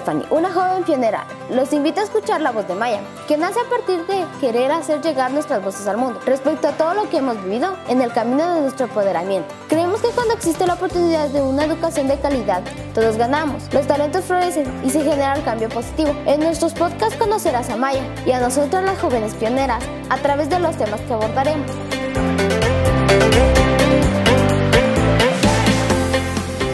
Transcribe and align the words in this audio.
Stephanie, 0.00 0.26
una 0.30 0.50
joven 0.50 0.82
pionera. 0.84 1.26
Los 1.50 1.72
invito 1.72 2.00
a 2.00 2.04
escuchar 2.04 2.40
la 2.40 2.52
voz 2.52 2.66
de 2.66 2.74
Maya, 2.74 3.00
que 3.28 3.36
nace 3.36 3.60
a 3.60 3.68
partir 3.68 4.06
de 4.06 4.24
querer 4.40 4.72
hacer 4.72 5.02
llegar 5.02 5.30
nuestras 5.30 5.62
voces 5.62 5.86
al 5.86 5.98
mundo 5.98 6.20
respecto 6.24 6.68
a 6.68 6.72
todo 6.72 6.94
lo 6.94 7.10
que 7.10 7.18
hemos 7.18 7.42
vivido 7.44 7.76
en 7.88 8.00
el 8.00 8.12
camino 8.12 8.54
de 8.54 8.62
nuestro 8.62 8.86
empoderamiento. 8.86 9.54
Creemos 9.68 10.00
que 10.00 10.08
cuando 10.08 10.34
existe 10.34 10.66
la 10.66 10.74
oportunidad 10.74 11.28
de 11.28 11.42
una 11.42 11.64
educación 11.64 12.08
de 12.08 12.18
calidad, 12.18 12.62
todos 12.94 13.16
ganamos, 13.16 13.62
los 13.74 13.86
talentos 13.86 14.24
florecen 14.24 14.64
y 14.84 14.90
se 14.90 15.02
genera 15.02 15.34
el 15.34 15.44
cambio 15.44 15.68
positivo. 15.68 16.14
En 16.24 16.40
nuestros 16.40 16.72
podcasts 16.72 17.16
conocerás 17.16 17.68
a 17.68 17.76
Maya 17.76 18.02
y 18.24 18.32
a 18.32 18.40
nosotros 18.40 18.82
las 18.82 18.98
jóvenes 18.98 19.34
pioneras 19.34 19.84
a 20.08 20.16
través 20.16 20.48
de 20.48 20.60
los 20.60 20.76
temas 20.76 21.00
que 21.02 21.12
abordaremos. 21.12 21.70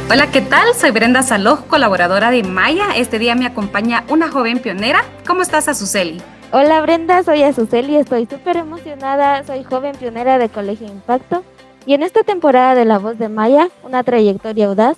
Hola, 0.08 0.30
¿qué 0.30 0.40
tal? 0.40 0.72
Soy 0.74 0.92
Brenda 0.92 1.24
Saloj, 1.24 1.66
colaboradora 1.66 2.30
de 2.30 2.44
Maya. 2.44 2.90
Este 2.94 3.18
día 3.18 3.34
me 3.34 3.44
acompaña 3.44 4.04
una 4.08 4.30
joven 4.30 4.60
pionera. 4.60 5.04
¿Cómo 5.26 5.42
estás, 5.42 5.66
Azuceli? 5.66 6.22
Hola, 6.52 6.80
Brenda, 6.80 7.24
soy 7.24 7.42
Azuceli, 7.42 7.96
estoy 7.96 8.26
súper 8.26 8.56
emocionada. 8.56 9.42
Soy 9.42 9.64
joven 9.64 9.96
pionera 9.96 10.38
de 10.38 10.48
Colegio 10.48 10.86
Impacto. 10.86 11.42
Y 11.86 11.94
en 11.94 12.04
esta 12.04 12.22
temporada 12.22 12.76
de 12.76 12.84
La 12.84 12.98
Voz 12.98 13.18
de 13.18 13.28
Maya, 13.28 13.68
una 13.82 14.04
trayectoria 14.04 14.66
audaz, 14.66 14.96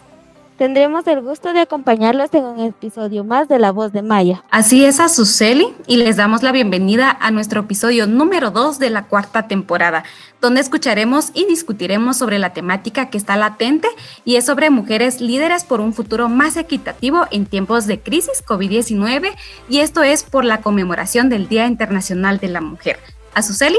tendremos 0.58 1.06
el 1.06 1.22
gusto 1.22 1.52
de 1.52 1.60
acompañarlos 1.60 2.34
en 2.34 2.44
un 2.44 2.60
episodio 2.60 3.22
más 3.22 3.48
de 3.48 3.60
La 3.60 3.70
Voz 3.70 3.92
de 3.92 4.02
Maya. 4.02 4.42
Así 4.50 4.84
es, 4.84 4.98
Azuceli, 4.98 5.68
y 5.86 5.98
les 5.98 6.16
damos 6.16 6.42
la 6.42 6.50
bienvenida 6.50 7.16
a 7.20 7.30
nuestro 7.30 7.60
episodio 7.60 8.08
número 8.08 8.50
2 8.50 8.80
de 8.80 8.90
la 8.90 9.04
cuarta 9.04 9.46
temporada, 9.46 10.02
donde 10.40 10.60
escucharemos 10.60 11.30
y 11.32 11.46
discutiremos 11.46 12.16
sobre 12.16 12.40
la 12.40 12.52
temática 12.52 13.08
que 13.08 13.16
está 13.16 13.36
latente 13.36 13.88
y 14.24 14.34
es 14.34 14.46
sobre 14.46 14.68
mujeres 14.68 15.20
líderes 15.20 15.64
por 15.64 15.80
un 15.80 15.94
futuro 15.94 16.28
más 16.28 16.56
equitativo 16.56 17.26
en 17.30 17.46
tiempos 17.46 17.86
de 17.86 18.00
crisis 18.00 18.44
COVID-19, 18.44 19.30
y 19.68 19.78
esto 19.78 20.02
es 20.02 20.24
por 20.24 20.44
la 20.44 20.60
conmemoración 20.60 21.28
del 21.28 21.48
Día 21.48 21.66
Internacional 21.66 22.38
de 22.38 22.48
la 22.48 22.60
Mujer. 22.60 22.98
Azuceli. 23.32 23.78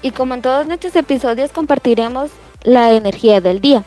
Y 0.00 0.12
como 0.12 0.34
en 0.34 0.42
todos 0.42 0.64
nuestros 0.64 0.94
episodios 0.94 1.50
compartiremos 1.50 2.30
la 2.62 2.92
energía 2.92 3.40
del 3.40 3.60
día. 3.60 3.84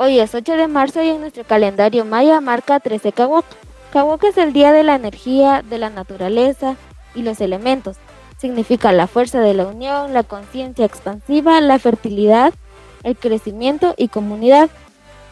Hoy 0.00 0.20
es 0.20 0.32
8 0.32 0.52
de 0.56 0.68
marzo 0.68 1.02
y 1.02 1.08
en 1.08 1.20
nuestro 1.20 1.42
calendario 1.42 2.04
maya 2.04 2.40
marca 2.40 2.78
13 2.78 3.10
Kawok. 3.10 3.44
Kawok 3.92 4.22
es 4.22 4.38
el 4.38 4.52
día 4.52 4.70
de 4.70 4.84
la 4.84 4.94
energía, 4.94 5.64
de 5.68 5.76
la 5.78 5.90
naturaleza 5.90 6.76
y 7.16 7.22
los 7.22 7.40
elementos. 7.40 7.96
Significa 8.36 8.92
la 8.92 9.08
fuerza 9.08 9.40
de 9.40 9.54
la 9.54 9.66
unión, 9.66 10.14
la 10.14 10.22
conciencia 10.22 10.84
expansiva, 10.84 11.60
la 11.60 11.80
fertilidad, 11.80 12.54
el 13.02 13.16
crecimiento 13.16 13.96
y 13.98 14.06
comunidad. 14.06 14.70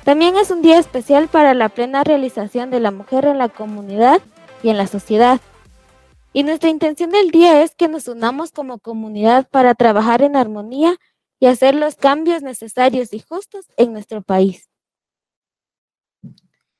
También 0.02 0.36
es 0.36 0.50
un 0.50 0.62
día 0.62 0.80
especial 0.80 1.28
para 1.28 1.54
la 1.54 1.68
plena 1.68 2.02
realización 2.02 2.72
de 2.72 2.80
la 2.80 2.90
mujer 2.90 3.24
en 3.24 3.38
la 3.38 3.48
comunidad 3.48 4.20
y 4.64 4.70
en 4.70 4.78
la 4.78 4.88
sociedad. 4.88 5.40
Y 6.32 6.42
nuestra 6.42 6.70
intención 6.70 7.10
del 7.10 7.30
día 7.30 7.62
es 7.62 7.76
que 7.76 7.86
nos 7.86 8.08
unamos 8.08 8.50
como 8.50 8.80
comunidad 8.80 9.46
para 9.48 9.76
trabajar 9.76 10.22
en 10.22 10.34
armonía 10.34 10.98
y 11.40 11.46
hacer 11.46 11.74
los 11.74 11.96
cambios 11.96 12.42
necesarios 12.42 13.12
y 13.12 13.20
justos 13.20 13.66
en 13.76 13.92
nuestro 13.92 14.22
país. 14.22 14.68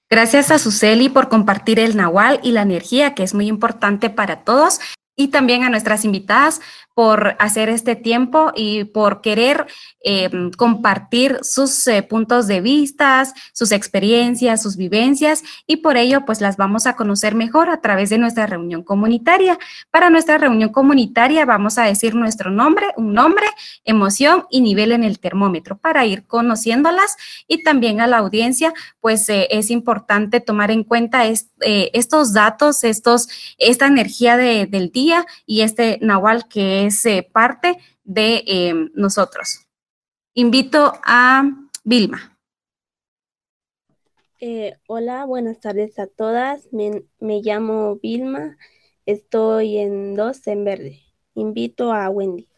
Gracias 0.08 0.50
a 0.50 0.58
Suseli 0.58 1.08
por 1.08 1.28
compartir 1.28 1.80
el 1.80 1.96
Nahual 1.96 2.38
y 2.42 2.52
la 2.52 2.62
energía, 2.62 3.14
que 3.14 3.24
es 3.24 3.34
muy 3.34 3.48
importante 3.48 4.08
para 4.08 4.44
todos 4.44 4.78
y 5.16 5.28
también 5.28 5.64
a 5.64 5.70
nuestras 5.70 6.04
invitadas 6.04 6.60
por 6.96 7.36
hacer 7.40 7.68
este 7.68 7.94
tiempo 7.94 8.52
y 8.56 8.84
por 8.84 9.20
querer 9.20 9.66
eh, 10.02 10.30
compartir 10.56 11.40
sus 11.42 11.86
eh, 11.88 12.02
puntos 12.02 12.46
de 12.46 12.62
vista, 12.62 13.30
sus 13.52 13.70
experiencias, 13.70 14.62
sus 14.62 14.78
vivencias 14.78 15.42
y 15.66 15.76
por 15.76 15.98
ello 15.98 16.24
pues 16.24 16.40
las 16.40 16.56
vamos 16.56 16.86
a 16.86 16.96
conocer 16.96 17.34
mejor 17.34 17.68
a 17.68 17.82
través 17.82 18.08
de 18.08 18.16
nuestra 18.16 18.46
reunión 18.46 18.82
comunitaria. 18.82 19.58
Para 19.90 20.08
nuestra 20.08 20.38
reunión 20.38 20.70
comunitaria 20.70 21.44
vamos 21.44 21.76
a 21.76 21.82
decir 21.82 22.14
nuestro 22.14 22.50
nombre, 22.50 22.86
un 22.96 23.12
nombre, 23.12 23.44
emoción 23.84 24.46
y 24.48 24.62
nivel 24.62 24.90
en 24.90 25.04
el 25.04 25.18
termómetro 25.18 25.76
para 25.76 26.06
ir 26.06 26.24
conociéndolas 26.26 27.18
y 27.46 27.62
también 27.62 28.00
a 28.00 28.06
la 28.06 28.16
audiencia 28.16 28.72
pues 29.02 29.28
eh, 29.28 29.48
es 29.50 29.70
importante 29.70 30.40
tomar 30.40 30.70
en 30.70 30.82
cuenta 30.82 31.24
estos 31.26 32.32
datos, 32.32 32.84
estos, 32.84 33.28
esta 33.58 33.86
energía 33.86 34.38
del 34.38 34.90
día 34.90 35.26
y 35.44 35.60
este 35.60 35.98
nahual 36.00 36.48
que 36.48 36.85
es 36.85 36.85
eh, 37.06 37.28
parte 37.32 37.78
de 38.04 38.44
eh, 38.46 38.74
nosotros. 38.94 39.66
Invito 40.34 40.92
a 41.02 41.44
Vilma. 41.84 42.36
Eh, 44.38 44.76
hola, 44.86 45.24
buenas 45.24 45.60
tardes 45.60 45.98
a 45.98 46.06
todas. 46.06 46.68
Me, 46.72 47.02
llamo 47.20 47.96
Vilma. 47.96 48.56
Estoy 49.06 49.78
en 49.78 50.14
dos 50.14 50.46
en 50.46 50.64
verde. 50.64 51.00
Invito 51.34 51.92
a 51.92 52.10
Wendy. 52.10 52.48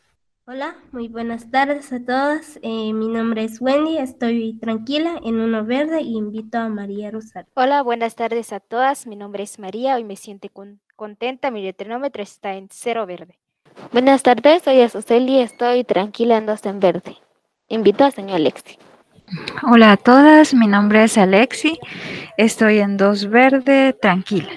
Hola, 0.47 0.77
muy 0.93 1.09
buenas 1.09 1.51
tardes 1.51 1.93
a 1.93 2.05
todas. 2.05 2.59
mi 2.63 3.09
nombre 3.09 3.45
es 3.45 3.61
Wendy, 3.61 3.99
estoy 3.99 4.55
tranquila 4.55 5.21
en 5.23 5.41
uno 5.41 5.65
verde 5.65 6.01
y 6.01 6.17
invito 6.17 6.59
a 6.59 6.69
María 6.69 7.11
Rosario. 7.11 7.51
Hola, 7.55 7.83
buenas 7.83 8.17
tardes 8.17 8.53
a 8.53 8.61
todas. 8.61 9.07
Mi 9.07 9.15
nombre 9.15 9.45
es 9.45 9.59
María, 9.59 9.97
hoy 9.97 10.05
me 10.05 10.17
siento 10.17 10.49
contenta. 10.97 11.51
Mi 11.51 11.63
retronómetro 11.63 12.23
está 12.23 12.55
en 12.55 12.69
cero 12.73 13.07
verde. 13.07 13.39
Buenas 13.93 14.23
tardes, 14.23 14.63
soy 14.63 14.81
Azuceli 14.83 15.37
y 15.37 15.41
estoy 15.41 15.85
tranquila 15.85 16.37
en 16.37 16.47
dos 16.47 16.65
en 16.67 16.81
verde. 16.81 17.17
Invito 17.69 18.05
a 18.05 18.11
señor 18.11 18.37
Alexi. 18.37 18.79
Hola 19.63 19.93
a 19.93 19.97
todas, 19.97 20.55
mi 20.55 20.67
nombre 20.67 21.05
es 21.05 21.19
Alexi, 21.19 21.79
estoy 22.37 22.79
en 22.79 22.97
dos 22.97 23.29
verde, 23.29 23.93
tranquila. 23.93 24.49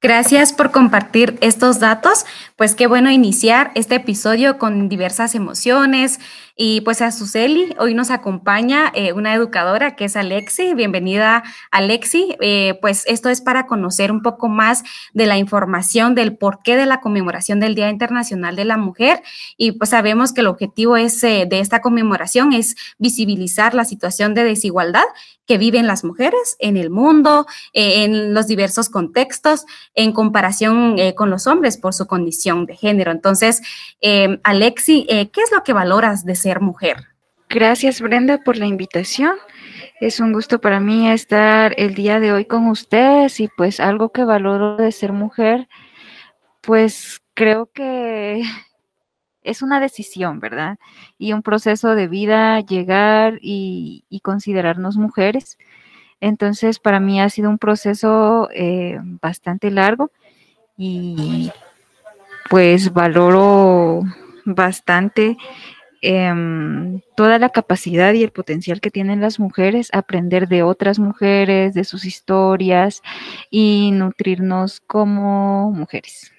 Gracias 0.00 0.52
por 0.52 0.70
compartir 0.70 1.36
estos 1.40 1.80
datos. 1.80 2.24
Pues 2.54 2.76
qué 2.76 2.86
bueno 2.86 3.10
iniciar 3.10 3.72
este 3.74 3.96
episodio 3.96 4.56
con 4.56 4.88
diversas 4.88 5.34
emociones. 5.34 6.20
Y 6.60 6.80
pues 6.80 7.00
a 7.02 7.12
Suseli, 7.12 7.72
hoy 7.78 7.94
nos 7.94 8.10
acompaña 8.10 8.90
eh, 8.92 9.12
una 9.12 9.32
educadora 9.32 9.94
que 9.94 10.06
es 10.06 10.16
Alexi. 10.16 10.74
Bienvenida, 10.74 11.44
Alexi. 11.70 12.34
Eh, 12.40 12.76
pues 12.80 13.04
esto 13.06 13.28
es 13.28 13.40
para 13.40 13.68
conocer 13.68 14.10
un 14.10 14.22
poco 14.22 14.48
más 14.48 14.82
de 15.12 15.26
la 15.26 15.38
información 15.38 16.16
del 16.16 16.36
porqué 16.36 16.76
de 16.76 16.86
la 16.86 17.00
conmemoración 17.00 17.60
del 17.60 17.76
Día 17.76 17.90
Internacional 17.90 18.56
de 18.56 18.64
la 18.64 18.76
Mujer. 18.76 19.22
Y 19.56 19.70
pues 19.70 19.90
sabemos 19.90 20.32
que 20.32 20.40
el 20.40 20.48
objetivo 20.48 20.96
es, 20.96 21.22
eh, 21.22 21.46
de 21.48 21.60
esta 21.60 21.80
conmemoración 21.80 22.52
es 22.52 22.74
visibilizar 22.98 23.72
la 23.74 23.84
situación 23.84 24.34
de 24.34 24.42
desigualdad 24.42 25.04
que 25.46 25.58
viven 25.58 25.86
las 25.86 26.04
mujeres 26.04 26.56
en 26.58 26.76
el 26.76 26.90
mundo, 26.90 27.46
eh, 27.72 28.02
en 28.02 28.34
los 28.34 28.48
diversos 28.48 28.90
contextos, 28.90 29.64
en 29.94 30.12
comparación 30.12 30.96
con 31.14 31.30
los 31.30 31.46
hombres 31.46 31.78
por 31.78 31.94
su 31.94 32.06
condición 32.06 32.66
de 32.66 32.76
género. 32.76 33.12
Entonces, 33.12 33.62
Alexi, 34.42 35.06
¿qué 35.08 35.40
es 35.40 35.50
lo 35.50 35.62
que 35.62 35.72
valoras 35.72 36.26
de 36.26 36.34
ser 36.34 36.47
mujer? 36.60 36.96
Gracias, 37.50 38.00
Brenda, 38.00 38.38
por 38.38 38.56
la 38.58 38.66
invitación. 38.66 39.36
Es 40.00 40.20
un 40.20 40.32
gusto 40.32 40.60
para 40.60 40.80
mí 40.80 41.10
estar 41.10 41.74
el 41.78 41.94
día 41.94 42.20
de 42.20 42.32
hoy 42.32 42.44
con 42.44 42.66
ustedes 42.68 43.40
y 43.40 43.48
pues 43.56 43.80
algo 43.80 44.10
que 44.10 44.24
valoro 44.24 44.76
de 44.76 44.92
ser 44.92 45.12
mujer, 45.12 45.66
pues 46.60 47.20
creo 47.34 47.70
que 47.72 48.42
es 49.42 49.62
una 49.62 49.80
decisión, 49.80 50.40
¿verdad? 50.40 50.78
Y 51.16 51.32
un 51.32 51.42
proceso 51.42 51.94
de 51.94 52.06
vida 52.06 52.60
llegar 52.60 53.38
y, 53.40 54.04
considerarnos 54.22 54.96
mujeres. 54.96 55.56
Entonces, 56.20 56.78
para 56.78 57.00
mí 57.00 57.20
ha 57.20 57.30
sido 57.30 57.48
un 57.48 57.58
proceso 57.58 58.48
eh, 58.52 58.98
bastante 59.02 59.70
largo 59.70 60.10
y 60.76 61.50
pues 62.50 62.92
valoro 62.92 64.02
bastante 64.44 65.36
em, 66.02 67.00
toda 67.16 67.38
la 67.38 67.50
capacidad 67.50 68.12
y 68.14 68.22
el 68.22 68.30
potencial 68.30 68.80
que 68.80 68.90
tienen 68.90 69.20
las 69.20 69.38
mujeres, 69.38 69.88
aprender 69.92 70.48
de 70.48 70.62
otras 70.62 70.98
mujeres, 70.98 71.74
de 71.74 71.84
sus 71.84 72.04
historias 72.04 73.02
y 73.50 73.90
nutrirnos 73.92 74.80
como 74.80 75.70
mujeres. 75.72 76.32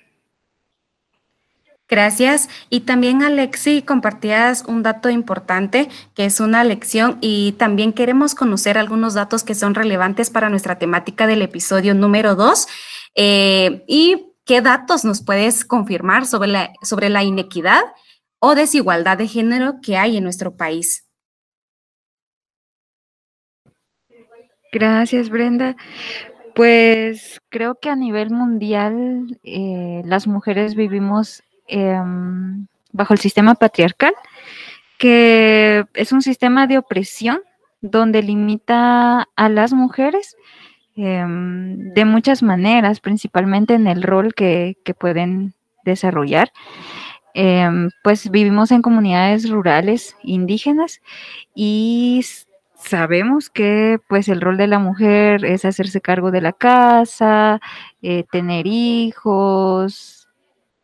Gracias. 1.90 2.50
Y 2.70 2.82
también, 2.82 3.24
Alexi, 3.24 3.82
compartías 3.82 4.64
un 4.68 4.84
dato 4.84 5.10
importante 5.10 5.90
que 6.14 6.26
es 6.26 6.40
una 6.40 6.64
lección 6.64 7.18
y 7.20 7.54
también 7.54 7.94
queremos 7.94 8.36
conocer 8.36 8.78
algunos 8.78 9.16
datos 9.16 9.44
que 9.44 9.56
son 9.56 9.74
relevantes 9.74 10.30
para 10.30 10.50
nuestra 10.50 10.78
temática 10.78 11.26
del 11.26 11.42
episodio 11.42 11.96
número 11.96 12.36
dos. 12.36 12.68
Eh, 13.16 13.84
¿Y 13.88 14.28
qué 14.46 14.62
datos 14.62 15.04
nos 15.04 15.24
puedes 15.24 15.66
confirmar 15.66 16.28
sobre 16.28 16.50
la, 16.50 16.72
sobre 16.84 17.10
la 17.10 17.24
inequidad 17.24 17.82
o 18.40 18.56
desigualdad 18.56 19.18
de 19.18 19.28
género 19.28 19.80
que 19.82 19.98
hay 19.98 20.18
en 20.18 20.24
nuestro 20.24 20.56
país? 20.56 21.06
Gracias, 24.72 25.30
Brenda. 25.30 25.76
Pues 26.56 27.40
creo 27.50 27.76
que 27.76 27.90
a 27.90 27.96
nivel 27.96 28.32
mundial 28.32 29.40
eh, 29.44 30.02
las 30.06 30.28
mujeres 30.28 30.76
vivimos 30.76 31.44
Em, 31.70 32.66
bajo 32.92 33.14
el 33.14 33.20
sistema 33.20 33.54
patriarcal, 33.54 34.16
que 34.98 35.86
es 35.94 36.12
un 36.12 36.24
sistema 36.24 36.66
de 36.66 36.80
opresión 36.80 37.42
donde 37.80 38.24
limita 38.24 39.28
a 39.36 39.50
las 39.50 39.72
mujeres 39.74 40.36
em, 40.96 41.94
de 41.94 42.06
muchas 42.06 42.42
maneras, 42.42 43.00
principalmente 43.00 43.76
en 43.76 43.86
el 43.86 44.02
rol 44.02 44.34
que, 44.34 44.78
que 44.84 44.96
pueden 44.96 45.54
desarrollar. 45.86 46.52
Em, 47.34 47.90
pues 48.04 48.30
vivimos 48.32 48.72
en 48.72 48.82
comunidades 48.82 49.50
rurales 49.50 50.16
indígenas 50.24 51.02
y 51.56 52.26
sabemos 52.76 53.50
que 53.50 54.00
pues 54.08 54.28
el 54.30 54.42
rol 54.42 54.58
de 54.58 54.68
la 54.68 54.80
mujer 54.80 55.46
es 55.46 55.66
hacerse 55.66 56.02
cargo 56.02 56.32
de 56.32 56.42
la 56.42 56.54
casa, 56.54 57.60
eh, 58.02 58.26
tener 58.32 58.66
hijos 58.68 60.28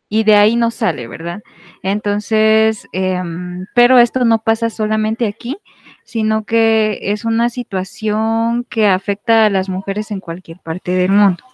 y 0.08 0.24
de 0.24 0.36
ahí 0.36 0.56
no 0.56 0.70
sale, 0.70 1.08
¿verdad? 1.08 1.42
Entonces, 1.82 2.86
em, 2.92 3.66
pero 3.74 3.98
esto 3.98 4.24
no 4.24 4.38
pasa 4.42 4.70
solamente 4.70 5.26
aquí, 5.26 5.58
sino 6.04 6.44
que 6.44 6.98
es 7.02 7.24
una 7.24 7.50
situación 7.50 8.64
que 8.70 8.86
afecta 8.88 9.46
a 9.46 9.50
las 9.50 9.68
mujeres 9.68 10.10
en 10.12 10.20
cualquier 10.20 10.60
parte 10.60 10.92
del 10.92 11.12
mundo. 11.12 11.44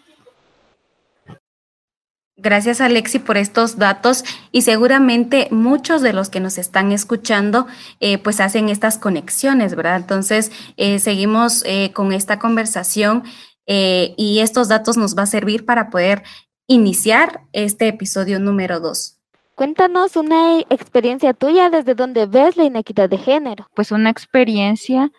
Gracias 2.37 2.81
Alexi 2.81 3.19
por 3.19 3.37
estos 3.37 3.76
datos 3.76 4.25
y 4.52 4.62
seguramente 4.62 5.49
muchos 5.50 6.00
de 6.00 6.14
los 6.14 6.31
que 6.31 6.40
nos 6.40 6.56
están 6.56 6.90
escuchando 6.90 7.67
eh, 8.00 8.17
pues 8.19 8.40
hacen 8.40 8.70
estas 8.70 8.99
conexiones, 8.99 9.75
¿verdad? 9.75 9.96
Entonces 9.96 10.50
eh, 10.79 10.99
seguimos 10.99 11.62
eh, 11.67 11.93
con 11.93 12.12
esta 12.12 12.38
conversación 12.38 13.25
y 13.64 14.40
estos 14.40 14.69
datos 14.69 14.99
nos 14.99 15.17
va 15.17 15.23
a 15.23 15.26
servir 15.26 15.64
para 15.64 15.88
poder 15.88 16.25
iniciar 16.67 17.43
este 17.52 17.88
episodio 17.88 18.38
número 18.38 18.81
dos. 18.81 19.19
Cuéntanos 19.55 20.17
una 20.17 20.58
experiencia 20.69 21.32
tuya 21.32 21.70
desde 21.70 21.94
donde 21.94 22.26
ves 22.26 22.56
la 22.56 22.64
inequidad 22.64 23.08
de 23.08 23.19
género. 23.19 23.69
Pues 23.75 23.93
una 23.93 24.11
experiencia 24.11 25.11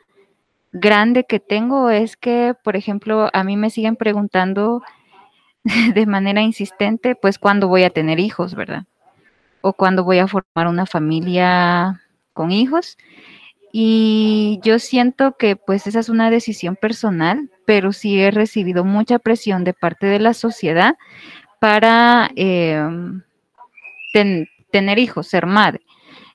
grande 0.71 1.23
que 1.23 1.39
tengo 1.39 1.89
es 1.89 2.17
que, 2.17 2.53
por 2.63 2.75
ejemplo, 2.75 3.29
a 3.31 3.43
mí 3.43 3.57
me 3.57 3.69
siguen 3.69 3.95
preguntando 3.95 4.83
de 5.93 6.05
manera 6.05 6.41
insistente, 6.41 7.15
pues 7.15 7.39
cuándo 7.39 7.67
voy 7.67 7.83
a 7.83 7.89
tener 7.89 8.19
hijos, 8.19 8.55
¿verdad? 8.55 8.83
O 9.61 9.73
cuándo 9.73 10.03
voy 10.03 10.19
a 10.19 10.27
formar 10.27 10.67
una 10.67 10.85
familia 10.85 12.01
con 12.33 12.51
hijos. 12.51 12.97
Y 13.71 14.59
yo 14.63 14.77
siento 14.77 15.35
que 15.37 15.55
pues 15.55 15.87
esa 15.87 15.99
es 15.99 16.09
una 16.09 16.29
decisión 16.29 16.75
personal, 16.75 17.49
pero 17.65 17.91
sí 17.91 18.19
he 18.19 18.29
recibido 18.29 18.83
mucha 18.83 19.19
presión 19.19 19.63
de 19.63 19.73
parte 19.73 20.05
de 20.05 20.19
la 20.19 20.33
sociedad 20.33 20.95
para 21.59 22.29
em, 22.35 23.23
tener 24.71 24.99
hijos, 24.99 25.27
ser 25.27 25.47
madre. 25.47 25.81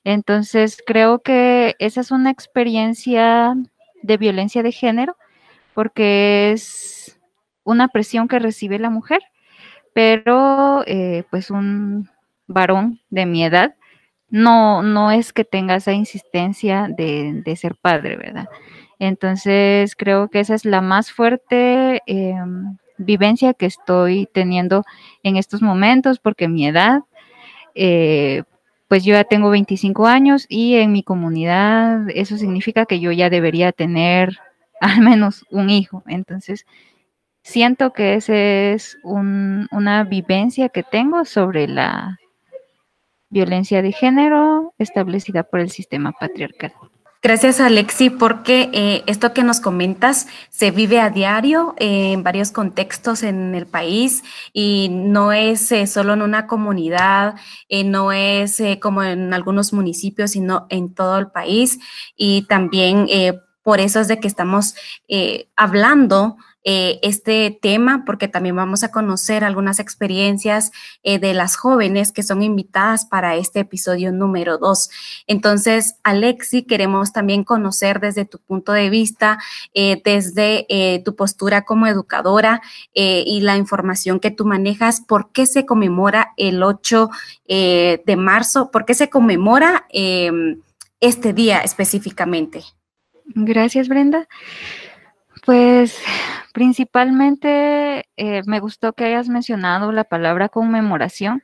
Entonces 0.03 0.81
creo 0.85 1.19
que 1.19 1.75
esa 1.79 2.01
es 2.01 2.11
una 2.11 2.31
experiencia 2.31 3.55
de 4.01 4.17
violencia 4.17 4.63
de 4.63 4.71
género, 4.71 5.15
porque 5.73 6.51
es 6.51 7.18
una 7.63 7.87
presión 7.87 8.27
que 8.27 8.39
recibe 8.39 8.79
la 8.79 8.89
mujer, 8.89 9.21
pero 9.93 10.83
eh, 10.87 11.23
pues 11.29 11.51
un 11.51 12.09
varón 12.47 12.99
de 13.09 13.25
mi 13.25 13.43
edad 13.43 13.75
no, 14.29 14.83
no 14.83 15.11
es 15.11 15.33
que 15.33 15.43
tenga 15.43 15.75
esa 15.75 15.93
insistencia 15.93 16.87
de, 16.89 17.43
ser 17.55 17.75
padre, 17.75 18.15
¿verdad? 18.15 18.47
Entonces 18.99 19.95
creo 19.95 20.29
que 20.29 20.39
esa 20.39 20.55
es 20.55 20.65
la 20.65 20.81
más 20.81 21.11
fuerte 21.11 22.01
em, 22.05 22.77
vivencia 22.97 23.53
que 23.53 23.65
estoy 23.65 24.27
teniendo 24.33 24.83
en 25.23 25.37
estos 25.37 25.61
momentos, 25.61 26.19
porque 26.19 26.47
mi 26.47 26.67
edad, 26.67 27.01
eh, 27.75 28.43
pues 28.87 29.03
yo 29.03 29.13
ya 29.13 29.23
tengo 29.23 29.49
25 29.49 30.07
años 30.07 30.45
y 30.49 30.75
en 30.75 30.91
mi 30.91 31.03
comunidad 31.03 32.09
eso 32.09 32.37
significa 32.37 32.85
que 32.85 32.99
yo 32.99 33.11
ya 33.11 33.29
debería 33.29 33.71
tener 33.71 34.37
al 34.81 35.01
menos 35.01 35.45
un 35.49 35.69
hijo. 35.69 36.03
Entonces, 36.07 36.65
siento 37.43 37.93
que 37.93 38.15
esa 38.15 38.35
es 38.35 38.97
una 39.03 40.03
vivencia 40.03 40.69
que 40.69 40.83
tengo 40.83 41.25
sobre 41.25 41.67
la 41.67 42.17
violencia 43.29 43.81
de 43.81 43.91
género 43.91 44.73
establecida 44.77 45.43
por 45.43 45.59
el 45.59 45.69
sistema 45.69 46.11
patriarcal. 46.11 46.73
Gracias, 47.21 47.59
Alexi, 47.59 48.09
porque 48.09 48.69
eh, 48.71 49.03
esto 49.05 49.33
que 49.33 49.43
nos 49.43 49.59
comentas 49.59 50.27
se 50.49 50.71
vive 50.71 51.01
a 51.01 51.09
diario 51.09 51.75
eh, 51.77 52.13
en 52.13 52.23
varios 52.23 52.51
contextos 52.51 53.23
en 53.23 53.55
el 53.55 53.67
país 53.67 54.23
y 54.53 54.87
no 54.89 55.33
es 55.33 55.69
eh, 55.73 55.85
solo 55.85 56.13
en 56.13 56.21
una 56.21 56.47
comunidad, 56.47 57.35
no 57.85 58.13
es 58.13 58.63
como 58.81 59.03
en 59.03 59.33
algunos 59.33 59.73
municipios, 59.73 60.31
sino 60.31 60.65
en 60.69 60.93
todo 60.93 61.19
el 61.19 61.27
país. 61.27 61.79
Y 62.15 62.43
también 62.43 63.07
por 63.63 63.79
eso 63.79 63.99
es 63.99 64.07
de 64.07 64.19
que 64.19 64.27
estamos 64.27 64.75
hablando 65.55 66.37
eh, 66.65 66.99
este 67.03 67.57
tema 67.61 68.03
porque 68.05 68.27
también 68.27 68.53
vamos 68.53 68.83
a 68.83 68.91
conocer 68.91 69.45
algunas 69.45 69.79
experiencias 69.79 70.71
eh, 71.03 71.17
de 71.17 71.33
las 71.33 71.55
jóvenes 71.55 72.11
que 72.11 72.21
son 72.21 72.43
invitadas 72.43 73.05
para 73.05 73.37
este 73.37 73.61
episodio 73.61 74.11
número 74.11 74.57
dos. 74.57 74.89
Entonces, 75.25 75.95
Alexi, 76.03 76.63
queremos 76.63 77.13
también 77.13 77.45
conocer 77.45 78.01
desde 78.01 78.25
tu 78.25 78.39
punto 78.39 78.73
de 78.73 78.89
vista, 78.89 79.39
eh, 79.73 80.01
desde 80.03 80.67
tu 81.05 81.15
postura 81.15 81.63
como 81.63 81.87
educadora 81.87 82.61
y 82.93 83.39
la 83.41 83.57
información 83.57 84.19
que 84.19 84.31
tú 84.31 84.45
manejas, 84.45 85.01
¿por 85.01 85.31
qué 85.31 85.45
se 85.45 85.65
conmemora 85.65 86.33
el 86.37 86.61
8 86.63 87.09
de 87.47 88.15
marzo? 88.17 88.71
¿Por 88.71 88.85
qué 88.85 88.93
se 88.93 89.09
conmemora 89.09 89.85
em, 89.89 90.61
este 90.99 91.33
día 91.33 91.59
específicamente? 91.59 92.63
Gracias, 93.35 93.87
Brenda. 93.87 94.27
Pues 95.45 96.01
principalmente 96.53 98.07
eh, 98.17 98.41
me 98.45 98.59
gustó 98.59 98.93
que 98.93 99.05
hayas 99.05 99.29
mencionado 99.29 99.91
la 99.91 100.03
palabra 100.03 100.49
conmemoración, 100.49 101.43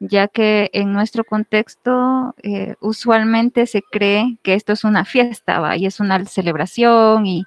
ya 0.00 0.28
que 0.28 0.70
en 0.72 0.92
nuestro 0.92 1.24
contexto 1.24 2.34
eh, 2.42 2.74
usualmente 2.80 3.66
se 3.66 3.82
cree 3.82 4.38
que 4.42 4.54
esto 4.54 4.72
es 4.72 4.84
una 4.84 5.04
fiesta, 5.04 5.76
y 5.76 5.86
es 5.86 6.00
una 6.00 6.24
celebración 6.26 7.26
y 7.26 7.44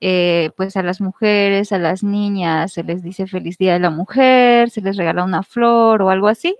eh, 0.00 0.50
pues 0.56 0.76
a 0.76 0.82
las 0.82 1.00
mujeres, 1.00 1.72
a 1.72 1.78
las 1.78 2.02
niñas 2.02 2.72
se 2.72 2.82
les 2.82 3.02
dice 3.02 3.26
feliz 3.26 3.56
día 3.56 3.74
de 3.74 3.78
la 3.80 3.90
mujer, 3.90 4.70
se 4.70 4.80
les 4.80 4.96
regala 4.96 5.24
una 5.24 5.44
flor 5.44 6.02
o 6.02 6.10
algo 6.10 6.28
así, 6.28 6.56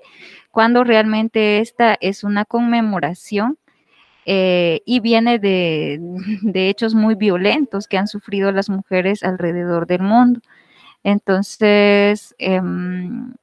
cuando 0.52 0.84
realmente 0.84 1.58
esta 1.58 1.96
es 2.00 2.24
una 2.24 2.44
conmemoración 2.44 3.58
eh, 4.24 4.80
y 4.84 5.00
viene 5.00 5.38
de, 5.38 6.00
hechos 6.54 6.94
muy 6.94 7.14
violentos 7.14 7.88
que 7.88 7.98
han 7.98 8.08
sufrido 8.08 8.52
las 8.52 8.68
mujeres 8.68 9.22
alrededor 9.22 9.86
del 9.86 10.02
mundo. 10.02 10.40
Entonces, 11.04 12.34
em, 12.38 13.34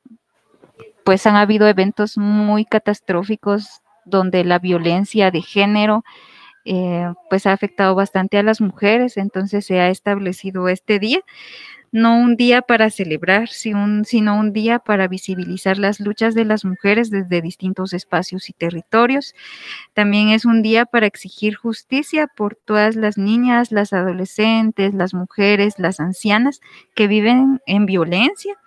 pues 1.04 1.26
han 1.28 1.36
habido 1.36 1.68
eventos 1.68 2.18
muy 2.18 2.66
catastróficos 2.66 3.82
donde 4.06 4.44
la 4.44 4.60
violencia 4.60 5.32
de 5.32 5.42
género 5.42 6.04
eh, 6.66 7.12
pues 7.30 7.46
ha 7.46 7.54
afectado 7.54 7.96
bastante 7.96 8.38
a 8.38 8.44
las 8.44 8.62
mujeres, 8.62 9.18
entonces 9.18 9.66
se 9.66 9.80
ha 9.80 9.90
establecido 9.90 10.68
este 10.70 11.00
día 11.00 11.22
no 11.91 12.17
un 12.19 12.36
día 12.36 12.62
para 12.62 12.89
celebrar, 12.89 13.50
sino 13.50 14.39
un 14.39 14.53
día 14.53 14.79
para 14.79 15.08
visibilizar 15.08 15.77
las 15.77 16.00
luchas 16.00 16.36
de 16.36 16.46
las 16.46 16.65
mujeres 16.65 17.10
desde 17.10 17.41
distintos 17.41 17.93
espacios 17.93 18.50
y 18.50 18.53
territorios. 18.53 19.36
También 19.93 20.29
es 20.29 20.46
un 20.46 20.62
día 20.62 20.86
para 20.86 21.08
exigir 21.08 21.55
justicia 21.55 22.27
por 22.27 22.55
todas 22.55 22.96
las 22.96 23.17
niñas, 23.17 23.72
las 23.72 23.93
adolescentes, 23.93 24.93
las 24.93 25.13
mujeres, 25.13 25.75
las 25.79 26.00
ancianas 26.00 26.62
que 26.96 27.08
viven 27.08 27.62
en 27.65 27.86
violencia 27.86 28.58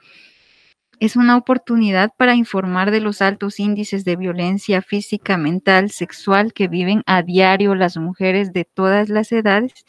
es 1.02 1.16
una 1.16 1.36
oportunidad 1.36 2.12
para 2.16 2.36
informar 2.36 2.92
de 2.92 3.00
los 3.00 3.22
altos 3.22 3.58
índices 3.58 4.04
de 4.04 4.14
violencia 4.14 4.82
física, 4.82 5.36
mental, 5.36 5.90
sexual 5.90 6.52
que 6.52 6.68
viven 6.68 7.02
a 7.06 7.22
diario 7.22 7.74
las 7.74 7.96
mujeres 7.96 8.52
de 8.52 8.64
todas 8.64 9.08
las 9.08 9.32
edades. 9.32 9.84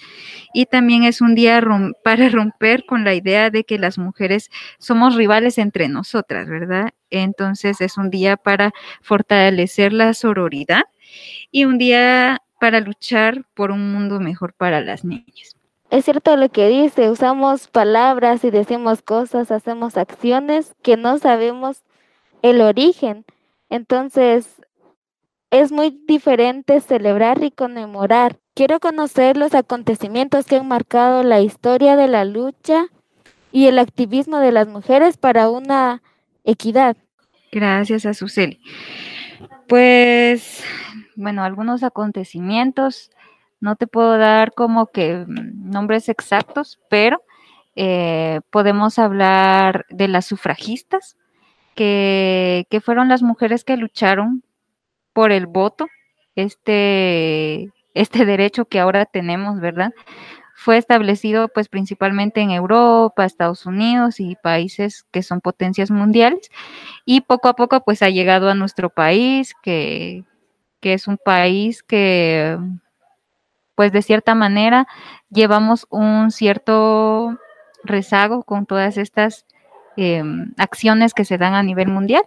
Y 0.55 0.65
también 0.65 1.03
es 1.03 1.21
un 1.21 1.35
día 1.35 1.61
para 2.03 2.29
romper 2.29 2.85
con 2.87 3.03
la 3.03 3.13
idea 3.13 3.51
de 3.51 3.63
que 3.63 3.77
las 3.77 3.99
mujeres 3.99 4.49
somos 4.79 5.13
rivales 5.13 5.59
entre 5.59 5.87
nosotras, 5.87 6.49
¿verdad? 6.49 6.95
Entonces 7.11 7.79
es 7.79 7.95
un 7.99 8.09
día 8.09 8.35
para 8.35 8.71
fortalecer 9.03 9.93
la 9.93 10.15
sororidad 10.15 10.85
y 11.51 11.65
un 11.65 11.77
día 11.77 12.41
para 12.59 12.79
luchar 12.79 13.45
por 13.53 13.69
un 13.69 13.93
mundo 13.93 14.19
mejor 14.19 14.55
para 14.55 14.81
las 14.81 15.05
niñas 15.05 15.55
es 15.93 16.05
cierto 16.05 16.35
lo 16.37 16.49
que 16.49 16.69
dice, 16.69 17.11
usamos 17.11 17.67
palabras 17.67 18.43
y 18.43 18.49
decimos 18.49 19.03
cosas, 19.03 19.51
hacemos 19.51 19.95
acciones 19.95 20.73
que 20.81 20.97
no 20.97 21.19
sabemos 21.19 21.83
el 22.41 22.61
origen. 22.61 23.25
Entonces, 23.69 24.59
es 25.51 25.71
muy 25.71 25.91
diferente 26.07 26.81
celebrar 26.81 27.43
y 27.43 27.51
conmemorar. 27.51 28.39
Quiero 28.55 28.79
conocer 28.79 29.37
los 29.37 29.53
acontecimientos 29.53 30.47
que 30.47 30.55
han 30.55 30.67
marcado 30.67 31.21
la 31.21 31.41
historia 31.41 31.95
de 31.95 32.07
la 32.07 32.25
lucha 32.25 32.87
y 33.51 33.67
el 33.67 33.77
activismo 33.77 34.39
de 34.39 34.51
las 34.51 34.67
mujeres 34.67 35.17
para 35.17 35.51
una 35.51 36.01
equidad. 36.43 36.97
Gracias, 37.51 38.07
a 38.07 38.15
Suseli. 38.15 38.59
Pues, 39.67 40.63
bueno, 41.15 41.43
algunos 41.43 41.83
acontecimientos 41.83 43.11
no 43.63 43.77
te 43.77 43.87
puedo 43.87 44.17
dar 44.17 44.51
como 44.53 44.87
que 44.87 45.23
nombres 45.27 46.09
exactos, 46.09 46.81
pero 46.89 47.23
eh, 47.77 48.41
podemos 48.49 48.99
hablar 48.99 49.85
de 49.89 50.09
las 50.09 50.25
sufragistas, 50.25 51.15
que, 51.73 52.67
que 52.69 52.81
fueron 52.81 53.07
las 53.07 53.23
mujeres 53.23 53.63
que 53.63 53.77
lucharon 53.77 54.43
por 55.13 55.31
el 55.31 55.47
voto, 55.47 55.87
este, 56.35 57.71
este 57.93 58.25
derecho 58.25 58.65
que 58.65 58.81
ahora 58.81 59.05
tenemos, 59.05 59.61
¿verdad? 59.61 59.93
Fue 60.55 60.77
establecido 60.77 61.47
pues 61.47 61.69
principalmente 61.69 62.41
en 62.41 62.51
Europa, 62.51 63.23
Estados 63.23 63.65
Unidos 63.65 64.19
y 64.19 64.35
países 64.35 65.05
que 65.09 65.23
son 65.23 65.39
potencias 65.39 65.89
mundiales 65.89 66.51
y 67.05 67.21
poco 67.21 67.47
a 67.47 67.55
poco 67.55 67.81
pues 67.85 68.03
ha 68.03 68.09
llegado 68.09 68.49
a 68.49 68.55
nuestro 68.55 68.89
país, 68.89 69.53
que, 69.63 70.25
que 70.81 70.93
es 70.93 71.07
un 71.07 71.17
país 71.17 71.81
que 71.81 72.57
pues 73.75 73.91
de 73.91 74.01
cierta 74.01 74.35
manera 74.35 74.87
llevamos 75.29 75.87
un 75.89 76.31
cierto 76.31 77.37
rezago 77.83 78.43
con 78.43 78.65
todas 78.65 78.97
estas 78.97 79.45
em, 79.97 80.53
acciones 80.57 81.13
que 81.13 81.25
se 81.25 81.37
dan 81.37 81.53
a 81.53 81.63
nivel 81.63 81.87
mundial. 81.87 82.23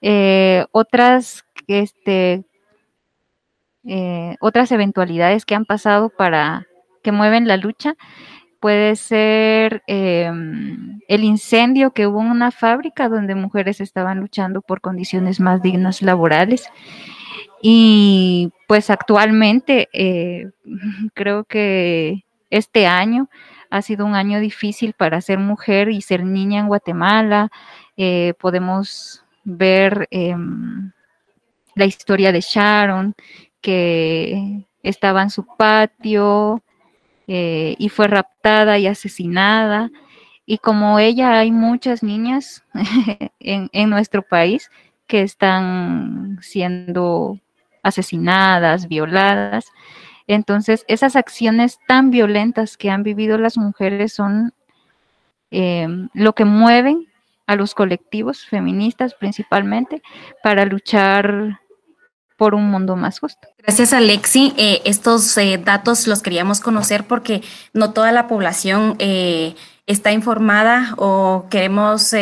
Eh, 0.00 0.66
otras, 0.72 1.44
este, 1.66 2.44
eh, 3.84 4.36
otras 4.40 4.72
eventualidades 4.72 5.44
que 5.44 5.54
han 5.54 5.64
pasado 5.64 6.10
para 6.10 6.66
que 7.02 7.12
mueven 7.12 7.48
la 7.48 7.56
lucha 7.56 7.96
puede 8.60 8.94
ser 8.94 9.82
em, 9.88 11.00
el 11.08 11.24
incendio 11.24 11.90
que 11.90 12.06
hubo 12.06 12.20
en 12.20 12.28
una 12.28 12.52
fábrica 12.52 13.08
donde 13.08 13.34
mujeres 13.34 13.80
estaban 13.80 14.20
luchando 14.20 14.62
por 14.62 14.80
condiciones 14.80 15.40
más 15.40 15.62
dignas 15.62 16.00
laborales. 16.00 16.68
Y 17.64 18.50
pues 18.66 18.90
actualmente 18.90 19.88
eh, 19.92 20.50
creo 21.14 21.44
que 21.44 22.24
este 22.50 22.86
año 22.86 23.30
ha 23.70 23.80
sido 23.80 24.04
un 24.04 24.14
año 24.14 24.40
difícil 24.40 24.92
para 24.92 25.20
ser 25.22 25.38
mujer 25.38 25.88
y 25.88 26.02
ser 26.02 26.24
niña 26.24 26.60
en 26.60 26.66
Guatemala. 26.66 27.50
Eh, 27.96 28.34
podemos 28.38 29.24
ver 29.44 30.08
em, 30.10 30.90
la 31.74 31.86
historia 31.86 32.32
de 32.32 32.40
Sharon, 32.40 33.14
que 33.60 34.66
estaba 34.82 35.22
en 35.22 35.30
su 35.30 35.46
patio 35.46 36.62
eh, 37.28 37.76
y 37.78 37.88
fue 37.88 38.08
raptada 38.08 38.76
y 38.78 38.88
asesinada. 38.88 39.90
Y 40.44 40.58
como 40.58 40.98
ella 40.98 41.38
hay 41.38 41.52
muchas 41.52 42.02
niñas 42.02 42.64
en, 43.40 43.70
en 43.72 43.88
nuestro 43.88 44.22
país 44.22 44.68
que 45.06 45.22
están 45.22 46.38
siendo 46.42 47.38
asesinadas, 47.82 48.88
violadas. 48.88 49.66
Entonces, 50.26 50.84
esas 50.88 51.16
acciones 51.16 51.78
tan 51.86 52.10
violentas 52.10 52.76
que 52.76 52.90
han 52.90 53.02
vivido 53.02 53.38
las 53.38 53.56
mujeres 53.56 54.12
son 54.12 54.54
eh, 55.50 55.86
lo 56.14 56.34
que 56.34 56.44
mueven 56.44 57.08
a 57.46 57.56
los 57.56 57.74
colectivos 57.74 58.46
feministas 58.46 59.14
principalmente 59.14 60.02
para 60.42 60.64
luchar 60.64 61.60
por 62.36 62.54
un 62.54 62.70
mundo 62.70 62.96
más 62.96 63.18
justo. 63.18 63.48
Gracias, 63.58 63.92
Alexi. 63.92 64.54
Eh, 64.56 64.80
estos 64.84 65.36
eh, 65.36 65.60
datos 65.62 66.06
los 66.06 66.22
queríamos 66.22 66.60
conocer 66.60 67.04
porque 67.04 67.42
no 67.74 67.92
toda 67.92 68.12
la 68.12 68.28
población 68.28 68.96
está 69.86 70.12
informada 70.12 70.94
o 70.96 71.46
queremos 71.50 72.14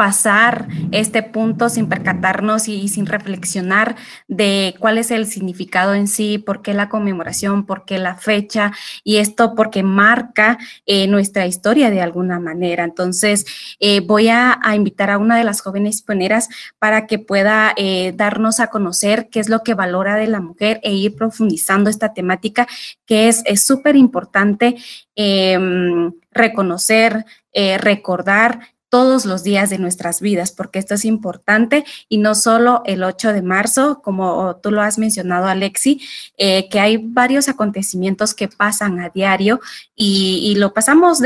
pasar 0.00 0.66
este 0.92 1.22
punto 1.22 1.68
sin 1.68 1.86
percatarnos 1.86 2.68
y, 2.68 2.88
sin 2.88 3.04
reflexionar 3.04 3.96
de 4.28 4.74
cuál 4.78 4.96
es 4.96 5.10
el 5.10 5.26
significado 5.26 5.92
en 5.92 6.08
sí, 6.08 6.38
por 6.38 6.62
qué 6.62 6.72
la 6.72 6.88
conmemoración, 6.88 7.66
por 7.66 7.84
qué 7.84 7.98
la 7.98 8.14
fecha, 8.14 8.72
y 9.04 9.18
esto 9.18 9.54
porque 9.54 9.82
marca 9.82 10.56
eh, 10.86 11.06
nuestra 11.06 11.46
historia 11.46 11.90
de 11.90 12.00
alguna 12.00 12.40
manera. 12.40 12.84
Entonces, 12.84 13.44
eh, 13.78 14.00
voy 14.00 14.30
a, 14.30 14.58
invitar 14.74 15.10
a 15.10 15.18
una 15.18 15.36
de 15.36 15.44
las 15.44 15.60
jóvenes 15.60 16.00
pioneras 16.00 16.48
para 16.78 17.06
que 17.06 17.18
pueda 17.18 17.74
eh, 17.76 18.14
darnos 18.16 18.58
a 18.58 18.68
conocer 18.68 19.28
qué 19.28 19.38
es 19.38 19.50
lo 19.50 19.62
que 19.62 19.74
valora 19.74 20.16
de 20.16 20.28
la 20.28 20.40
mujer 20.40 20.80
e 20.82 20.94
ir 20.94 21.14
profundizando 21.14 21.90
esta 21.90 22.14
temática 22.14 22.66
que 23.04 23.28
es 23.28 23.44
súper 23.62 23.96
importante 23.96 24.76
em, 25.14 26.10
reconocer, 26.30 27.26
recordar 27.52 28.60
todos 28.90 29.24
los 29.24 29.44
días 29.44 29.70
de 29.70 29.78
nuestras 29.78 30.20
vidas, 30.20 30.50
porque 30.50 30.80
esto 30.80 30.94
es 30.94 31.04
importante 31.04 31.84
y 32.08 32.18
no 32.18 32.34
solo 32.34 32.82
el 32.84 33.04
8 33.04 33.32
de 33.32 33.40
marzo, 33.40 34.02
como 34.02 34.56
tú 34.56 34.72
lo 34.72 34.82
has 34.82 34.98
mencionado, 34.98 35.46
Alexi, 35.46 36.00
eh, 36.36 36.68
que 36.68 36.80
hay 36.80 36.96
varios 36.98 37.48
acontecimientos 37.48 38.34
que 38.34 38.48
pasan 38.48 39.00
a 39.00 39.08
diario 39.08 39.60
y, 39.94 40.54
lo 40.56 40.74
pasamos 40.74 41.20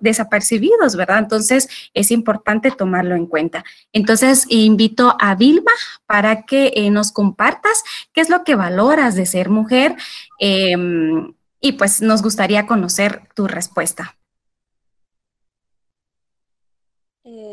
desapercibidos, 0.00 0.96
¿verdad? 0.96 1.18
Entonces 1.18 1.68
es 1.94 2.10
importante 2.10 2.70
tomarlo 2.70 3.14
en 3.14 3.26
cuenta. 3.26 3.64
Entonces 3.92 4.44
invito 4.48 5.16
a 5.18 5.34
Vilma 5.34 5.72
para 6.06 6.42
que 6.42 6.72
eh, 6.76 6.90
nos 6.90 7.10
compartas 7.10 7.82
qué 8.12 8.20
es 8.20 8.28
lo 8.28 8.44
que 8.44 8.54
valoras 8.54 9.14
de 9.14 9.26
ser 9.26 9.48
mujer 9.48 9.96
em, 10.38 11.32
y 11.60 11.72
pues 11.72 12.02
nos 12.02 12.22
gustaría 12.22 12.66
conocer 12.66 13.22
tu 13.34 13.48
respuesta. 13.48 14.14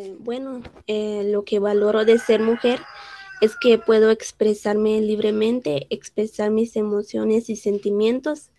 Eh, 0.02 0.16
bueno, 0.18 0.64
eh, 0.88 1.30
lo 1.32 1.46
que 1.46 1.60
valoro 1.60 2.06
de 2.06 2.18
ser 2.18 2.42
mujer 2.42 2.80
es 3.40 3.56
que 3.56 3.78
puedo 3.78 4.10
expresarme 4.10 5.00
libremente, 5.00 5.86
expresar 5.92 6.50
mis 6.50 6.76
emociones 6.76 7.52
y 7.52 7.56
sentimientos. 7.56 8.50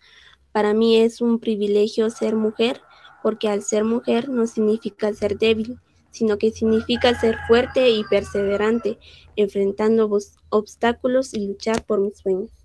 Para 0.53 0.73
mí 0.73 0.95
es 0.95 1.19
un 1.19 1.39
privilegio 1.39 2.09
ser 2.09 2.37
mujer 2.37 2.81
porque 3.21 3.49
al 3.49 3.61
ser 3.61 3.83
mujer 3.83 4.29
no 4.29 4.47
significa 4.47 5.13
ser 5.13 5.37
débil, 5.37 5.79
sino 6.11 6.37
que 6.37 6.51
significa 6.51 7.19
ser 7.19 7.37
fuerte 7.45 7.89
y 7.89 8.05
perseverante, 8.05 8.97
enfrentando 9.35 10.09
obstáculos 10.47 11.33
y 11.33 11.47
luchar 11.47 11.83
por 11.83 11.99
mis 11.99 12.19
sueños. 12.19 12.62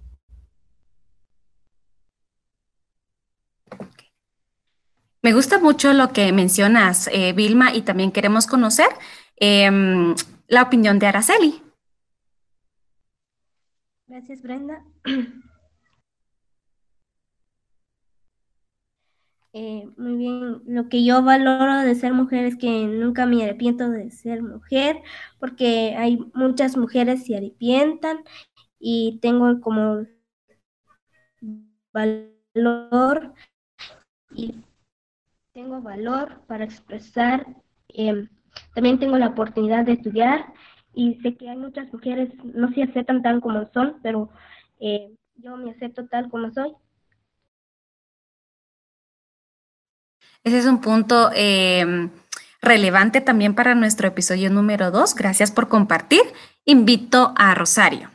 Me 5.22 5.32
gusta 5.32 5.58
mucho 5.58 5.92
lo 5.92 6.12
que 6.12 6.32
mencionas, 6.32 7.08
eh, 7.12 7.32
Vilma, 7.32 7.74
y 7.74 7.82
también 7.82 8.12
queremos 8.12 8.46
conocer 8.46 8.86
em, 9.36 10.14
la 10.46 10.62
opinión 10.62 10.98
de 10.98 11.06
Araceli. 11.06 11.62
Gracias, 14.06 14.42
Brenda. 14.42 14.84
Eh, 19.54 19.88
muy 19.96 20.16
bien, 20.16 20.62
lo 20.66 20.88
que 20.88 21.04
yo 21.04 21.22
valoro 21.22 21.78
de 21.78 21.94
ser 21.94 22.12
mujer 22.12 22.44
es 22.44 22.56
que 22.56 22.86
nunca 22.86 23.24
me 23.26 23.42
arrepiento 23.42 23.88
de 23.88 24.10
ser 24.10 24.42
mujer, 24.42 25.02
porque 25.40 25.96
hay 25.96 26.18
muchas 26.34 26.76
mujeres 26.76 27.20
que 27.20 27.26
se 27.28 27.36
arrepientan 27.38 28.18
y 28.78 29.18
tengo 29.20 29.60
como 29.60 30.06
valor 31.92 33.34
y 34.32 34.54
tengo 35.58 35.82
valor 35.82 36.40
para 36.46 36.62
expresar, 36.62 37.44
em, 37.88 38.28
también 38.76 39.00
tengo 39.00 39.18
la 39.18 39.26
oportunidad 39.26 39.84
de 39.84 39.94
estudiar 39.94 40.52
y 40.94 41.16
sé 41.20 41.36
que 41.36 41.50
hay 41.50 41.56
muchas 41.56 41.92
mujeres 41.92 42.28
no 42.44 42.72
se 42.72 42.84
aceptan 42.84 43.22
tal 43.22 43.40
como 43.40 43.66
son, 43.74 43.98
pero 44.00 44.30
eh, 44.78 45.10
yo 45.34 45.56
me 45.56 45.72
acepto 45.72 46.06
tal 46.06 46.30
como 46.30 46.52
soy. 46.52 46.72
Ese 50.44 50.58
es 50.58 50.66
un 50.66 50.80
punto 50.80 51.30
em, 51.34 52.10
relevante 52.62 53.20
también 53.20 53.56
para 53.56 53.74
nuestro 53.74 54.06
episodio 54.06 54.50
número 54.50 54.92
dos. 54.92 55.16
Gracias 55.16 55.50
por 55.50 55.68
compartir. 55.68 56.22
Invito 56.66 57.34
a 57.36 57.56
Rosario. 57.56 58.10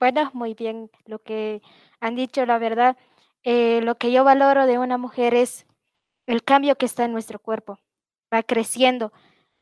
Bueno, 0.00 0.30
muy 0.32 0.54
bien 0.54 0.90
lo 1.04 1.18
que 1.18 1.60
han 2.00 2.16
dicho, 2.16 2.46
la 2.46 2.58
verdad. 2.58 2.96
Eh, 3.48 3.80
lo 3.80 3.96
que 3.96 4.10
yo 4.10 4.24
valoro 4.24 4.66
de 4.66 4.76
una 4.76 4.98
mujer 4.98 5.32
es 5.32 5.66
el 6.26 6.42
cambio 6.42 6.74
que 6.74 6.84
está 6.84 7.04
en 7.04 7.12
nuestro 7.12 7.38
cuerpo. 7.38 7.78
Va 8.34 8.42
creciendo. 8.42 9.12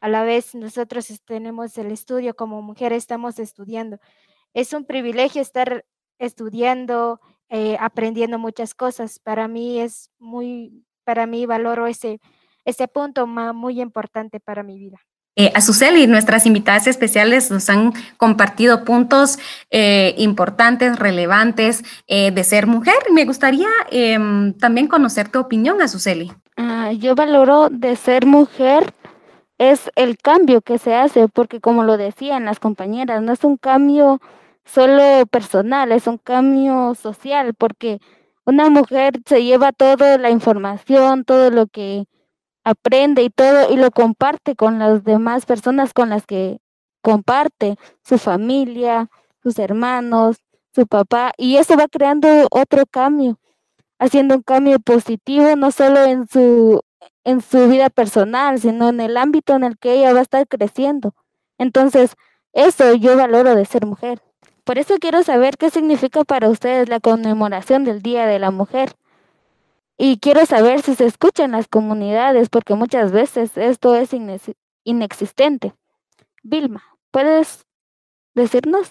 A 0.00 0.09
la 0.09 0.25
vez 0.25 0.55
nosotros 0.55 1.07
tenemos 1.26 1.76
el 1.76 1.93
estudio, 1.93 2.35
como 2.35 2.62
mujer 2.62 2.95
estamos 2.95 3.38
estudiando. 3.38 3.99
Es 4.55 4.73
un 4.73 4.87
privilegio 4.87 5.43
estar 5.43 5.85
estudiando, 6.19 7.21
eh, 7.50 7.76
aprendiendo 7.79 8.38
muchas 8.38 8.75
cosas. 8.75 9.19
Para 9.19 9.49
mí 9.49 9.81
es 9.81 10.11
muy, 10.19 10.87
para 11.05 11.26
mí 11.26 11.45
valoro 11.45 11.87
ese, 11.87 12.21
ese 12.64 12.88
punto 12.88 13.26
muy 13.26 13.83
importante 13.83 14.41
para 14.41 14.62
mi 14.62 14.79
vida. 14.79 14.99
Eh, 15.37 15.53
y 15.97 16.07
nuestras 16.07 16.47
invitadas 16.47 16.87
especiales 16.87 17.50
nos 17.50 17.69
han 17.69 17.93
compartido 18.17 18.85
puntos 18.85 19.38
eh, 19.71 20.14
importantes, 20.19 20.99
relevantes 20.99 21.83
eh, 22.07 22.31
de 22.31 22.45
ser 22.45 22.67
mujer. 22.67 22.95
Me 23.12 23.25
gustaría 23.25 23.69
em, 23.91 24.53
también 24.55 24.87
conocer 24.87 25.29
tu 25.29 25.41
opinión, 25.41 25.83
Azuceli. 25.83 26.33
Ah, 26.57 26.93
yo 26.93 27.14
valoro 27.17 27.69
de 27.69 27.97
ser 27.97 28.26
mujer 28.26 28.95
es 29.59 29.91
el 29.97 30.19
cambio 30.19 30.61
que 30.61 30.79
se 30.79 30.95
hace, 30.95 31.29
porque 31.29 31.61
como 31.61 31.85
lo 31.85 31.97
decían 31.97 32.45
las 32.45 32.61
compañeras, 32.61 33.23
no 33.23 33.33
es 33.33 33.43
un 33.45 33.57
cambio 33.57 34.21
solo 34.64 35.26
personal, 35.26 35.93
es 35.93 36.07
un 36.07 36.19
cambio 36.19 36.95
social, 36.95 37.55
porque 37.55 38.00
Una 38.47 38.69
mujer 38.69 39.21
se 39.25 39.43
lleva 39.43 39.73
toda 39.73 40.19
la 40.19 40.31
información, 40.31 41.25
todo 41.25 41.50
lo 41.50 41.67
que 41.67 42.05
aprende 42.64 43.23
y 43.23 43.30
todo 43.30 43.73
y 43.73 43.76
lo 43.76 43.90
comparte 43.90 44.56
con 44.56 44.78
las 44.78 45.04
demás 45.04 45.47
personas 45.47 45.92
con 45.92 46.11
las 46.11 46.26
que 46.26 46.59
comparte, 47.02 47.76
su 48.02 48.18
familia, 48.18 49.11
sus 49.42 49.59
hermanos, 49.59 50.38
su 50.75 50.87
papá, 50.87 51.33
y 51.37 51.56
eso 51.56 51.76
va 51.76 51.87
creando 51.87 52.49
otro 52.50 52.85
cambio, 52.90 53.38
haciendo 53.99 54.37
un 54.37 54.42
cambio 54.42 54.80
positivo 54.80 55.54
no 55.56 55.71
solo 55.71 56.04
en 56.04 56.26
su 56.26 56.80
en 57.25 57.40
su 57.40 57.68
vida 57.68 57.90
personal, 57.90 58.61
sino 58.61 58.90
en 58.90 59.00
el 59.00 59.16
ámbito 59.16 59.54
en 59.54 59.64
el 59.64 59.78
que 59.78 59.94
ella 59.94 60.12
va 60.12 60.18
a 60.18 60.23
estar 60.23 60.47
creciendo. 60.47 61.14
Entonces, 61.59 62.16
eso 62.52 62.94
yo 62.94 63.16
valoro 63.16 63.54
de 63.54 63.64
ser 63.64 63.87
mujer. 63.87 64.21
Por 64.64 64.78
eso 64.78 64.97
quiero 65.00 65.23
saber 65.23 65.56
qué 65.56 65.71
significa 65.71 66.25
para 66.25 66.49
ustedes 66.49 66.88
la 66.88 67.00
conmemoración 67.00 67.85
del 67.85 68.02
Día 68.02 68.26
de 68.26 68.38
la 68.38 68.50
Mujer. 68.50 68.92
Y 69.96 70.18
quiero 70.18 70.44
saber 70.44 70.82
si 70.82 70.94
se 70.94 71.06
escucha 71.06 71.44
en 71.44 71.52
las 71.52 71.68
comunidades, 71.68 72.48
porque 72.48 72.74
muchas 72.74 73.12
veces 73.12 73.56
esto 73.56 73.94
es 73.94 74.10
inexistente. 74.84 75.74
Vilma, 76.42 76.82
¿puedes 77.10 77.64
decirnos? 78.34 78.90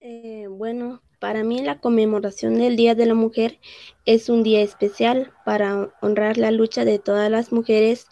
Eh, 0.00 0.46
bueno, 0.48 1.02
para 1.20 1.44
mí 1.44 1.62
la 1.62 1.80
conmemoración 1.80 2.54
del 2.56 2.76
Día 2.76 2.94
de 2.94 3.06
la 3.06 3.14
Mujer 3.14 3.58
es 4.04 4.28
un 4.28 4.42
día 4.42 4.62
especial 4.62 5.32
para 5.44 5.92
honrar 6.00 6.38
la 6.38 6.50
lucha 6.50 6.84
de 6.84 6.98
todas 6.98 7.30
las 7.30 7.52
mujeres 7.52 8.06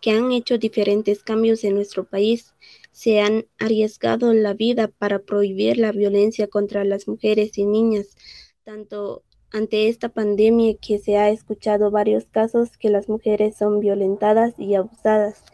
que 0.00 0.12
han 0.12 0.32
hecho 0.32 0.58
diferentes 0.58 1.22
cambios 1.22 1.64
en 1.64 1.74
nuestro 1.74 2.04
país. 2.04 2.54
Se 2.92 3.20
han 3.20 3.46
arriesgado 3.58 4.32
la 4.34 4.54
vida 4.54 4.88
para 4.88 5.20
prohibir 5.20 5.78
la 5.78 5.92
violencia 5.92 6.46
contra 6.48 6.84
las 6.84 7.08
mujeres 7.08 7.58
y 7.58 7.64
niñas, 7.66 8.16
tanto 8.64 9.24
ante 9.52 9.88
esta 9.88 10.08
pandemia 10.08 10.76
que 10.78 10.98
se 10.98 11.18
ha 11.18 11.28
escuchado 11.28 11.90
varios 11.90 12.24
casos 12.24 12.76
que 12.78 12.88
las 12.88 13.08
mujeres 13.08 13.56
son 13.56 13.80
violentadas 13.80 14.54
y 14.58 14.74
abusadas. 14.74 15.44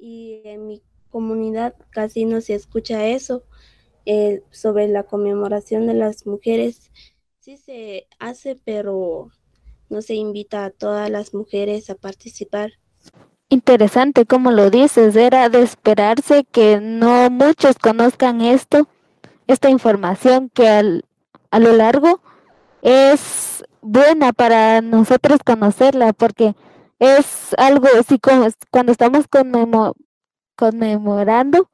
Y 0.00 0.40
en 0.44 0.66
mi 0.66 0.82
comunidad 1.10 1.74
casi 1.90 2.24
no 2.24 2.40
se 2.40 2.54
escucha 2.54 3.06
eso 3.06 3.44
eh, 4.06 4.42
sobre 4.50 4.88
la 4.88 5.02
conmemoración 5.02 5.86
de 5.86 5.94
las 5.94 6.26
mujeres. 6.26 6.90
Sí 7.40 7.58
se 7.58 8.06
hace, 8.18 8.58
pero 8.64 9.28
no 9.90 10.00
se 10.00 10.14
invita 10.14 10.64
a 10.64 10.70
todas 10.70 11.10
las 11.10 11.34
mujeres 11.34 11.90
a 11.90 11.96
participar. 11.96 12.72
Interesante 13.50 14.24
como 14.24 14.50
lo 14.52 14.70
dices, 14.70 15.16
era 15.16 15.48
de 15.48 15.62
esperarse 15.62 16.44
que 16.44 16.80
no 16.80 17.28
muchos 17.28 17.76
conozcan 17.78 18.40
esto, 18.40 18.88
esta 19.46 19.68
información 19.68 20.48
que 20.48 20.68
al, 20.68 21.04
a 21.50 21.58
lo 21.58 21.72
largo 21.72 22.22
es 22.82 23.64
buena 23.80 24.32
para 24.32 24.80
nosotros 24.80 25.40
conocerla 25.44 26.12
porque 26.12 26.54
es 26.98 27.54
algo 27.58 27.86
así 27.98 28.18
como 28.18 28.48
cuando 28.70 28.92
estamos 28.92 29.26
conmemorando 30.56 31.70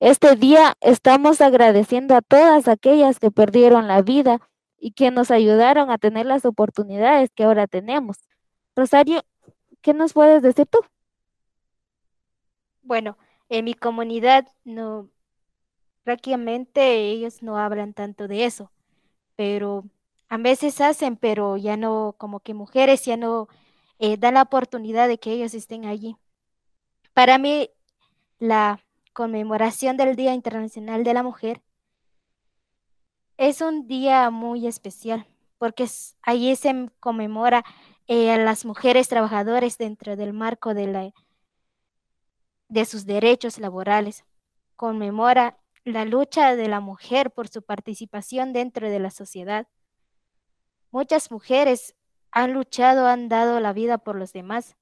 este 0.00 0.36
día 0.36 0.76
estamos 0.80 1.40
agradeciendo 1.40 2.14
a 2.14 2.22
todas 2.22 2.68
aquellas 2.68 3.18
que 3.18 3.32
perdieron 3.32 3.88
la 3.88 4.00
vida 4.00 4.40
y 4.78 4.92
que 4.92 5.10
nos 5.10 5.32
ayudaron 5.32 5.90
a 5.90 5.98
tener 5.98 6.24
las 6.24 6.44
oportunidades 6.44 7.30
que 7.34 7.42
ahora 7.42 7.66
tenemos. 7.66 8.18
Rosario, 8.76 9.22
¿qué 9.82 9.94
nos 9.94 10.12
puedes 10.12 10.40
decir 10.40 10.66
tú? 10.66 10.78
Bueno, 12.82 13.18
en 13.48 13.64
mi 13.64 13.74
comunidad 13.74 14.46
no, 14.64 15.10
prácticamente 16.04 17.10
ellos 17.10 17.42
no 17.42 17.58
hablan 17.58 17.92
tanto 17.92 18.28
de 18.28 18.44
eso, 18.44 18.70
pero 19.34 19.84
a 20.28 20.36
veces 20.38 20.80
hacen, 20.80 21.16
pero 21.16 21.56
ya 21.56 21.76
no, 21.76 22.14
como 22.18 22.40
que 22.40 22.54
mujeres 22.54 23.04
ya 23.04 23.16
no 23.16 23.48
eh, 23.98 24.16
dan 24.16 24.34
la 24.34 24.42
oportunidad 24.42 25.08
de 25.08 25.18
que 25.18 25.32
ellos 25.32 25.54
estén 25.54 25.84
allí. 25.84 26.16
Para 27.14 27.38
mí, 27.38 27.70
la 28.38 28.80
conmemoración 29.12 29.96
del 29.96 30.16
Día 30.16 30.34
Internacional 30.34 31.02
de 31.04 31.14
la 31.14 31.22
Mujer 31.22 31.62
es 33.36 33.60
un 33.60 33.86
día 33.88 34.30
muy 34.30 34.66
especial 34.66 35.26
porque 35.58 35.86
allí 36.22 36.54
se 36.56 36.90
conmemora 37.00 37.64
eh, 38.06 38.30
a 38.30 38.38
las 38.38 38.64
mujeres 38.64 39.08
trabajadoras 39.08 39.76
dentro 39.76 40.16
del 40.16 40.32
marco 40.32 40.72
de, 40.74 40.86
la, 40.86 41.12
de 42.68 42.84
sus 42.84 43.06
derechos 43.06 43.58
laborales. 43.58 44.24
Conmemora 44.76 45.58
la 45.84 46.04
lucha 46.04 46.54
de 46.54 46.68
la 46.68 46.80
mujer 46.80 47.32
por 47.32 47.48
su 47.48 47.62
participación 47.62 48.52
dentro 48.52 48.88
de 48.88 49.00
la 49.00 49.10
sociedad 49.10 49.66
Muchas 50.90 51.30
mujeres 51.30 51.94
han 52.30 52.52
luchado, 52.52 53.06
han 53.06 53.28
dado 53.28 53.60
la 53.60 53.72
vida 53.72 53.98
por 53.98 54.16
los 54.16 54.32
demás. 54.32 54.76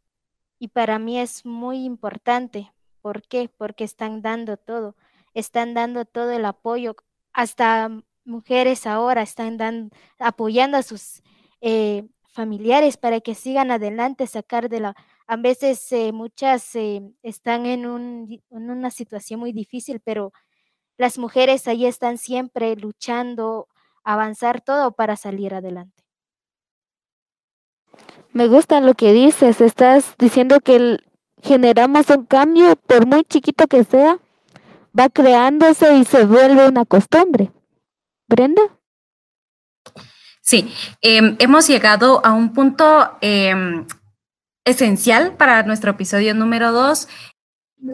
Y 0.58 0.68
para 0.68 0.98
mí 0.98 1.18
es 1.18 1.44
muy 1.44 1.84
importante. 1.84 2.72
¿Por 3.02 3.22
qué? 3.22 3.48
Porque 3.48 3.84
están 3.84 4.22
dando 4.22 4.56
todo. 4.56 4.96
Están 5.34 5.74
dando 5.74 6.04
todo 6.04 6.30
el 6.32 6.44
apoyo. 6.44 6.96
Hasta 7.32 7.90
mujeres 8.24 8.86
ahora 8.86 9.22
están 9.22 9.56
dando, 9.56 9.94
apoyando 10.18 10.76
a 10.76 10.82
sus 10.82 11.22
eh, 11.60 12.08
familiares 12.28 12.96
para 12.96 13.20
que 13.20 13.34
sigan 13.34 13.70
adelante, 13.70 14.26
sacar 14.26 14.68
de 14.68 14.80
la... 14.80 14.96
A 15.26 15.36
veces 15.36 15.90
eh, 15.92 16.12
muchas 16.12 16.74
eh, 16.76 17.02
están 17.22 17.66
en, 17.66 17.86
un, 17.86 18.40
en 18.50 18.70
una 18.70 18.90
situación 18.90 19.40
muy 19.40 19.52
difícil, 19.52 20.00
pero 20.00 20.32
las 20.98 21.18
mujeres 21.18 21.66
ahí 21.66 21.84
están 21.84 22.16
siempre 22.16 22.76
luchando, 22.76 23.68
avanzar 24.06 24.62
todo 24.62 24.92
para 24.92 25.16
salir 25.16 25.52
adelante. 25.52 26.04
Me 28.32 28.46
gusta 28.46 28.80
lo 28.80 28.94
que 28.94 29.12
dices, 29.12 29.60
estás 29.60 30.14
diciendo 30.18 30.60
que 30.60 30.98
generamos 31.42 32.08
un 32.10 32.24
cambio, 32.24 32.76
por 32.76 33.06
muy 33.06 33.24
chiquito 33.24 33.66
que 33.66 33.84
sea, 33.84 34.18
va 34.98 35.08
creándose 35.08 35.96
y 35.96 36.04
se 36.04 36.24
vuelve 36.24 36.68
una 36.68 36.84
costumbre. 36.84 37.50
Brenda. 38.28 38.62
Sí, 40.40 40.72
em, 41.00 41.36
hemos 41.40 41.66
llegado 41.66 42.24
a 42.24 42.32
un 42.32 42.52
punto 42.52 43.18
em, 43.20 43.86
esencial 44.64 45.36
para 45.36 45.64
nuestro 45.64 45.90
episodio 45.92 46.34
número 46.34 46.70
dos 46.72 47.08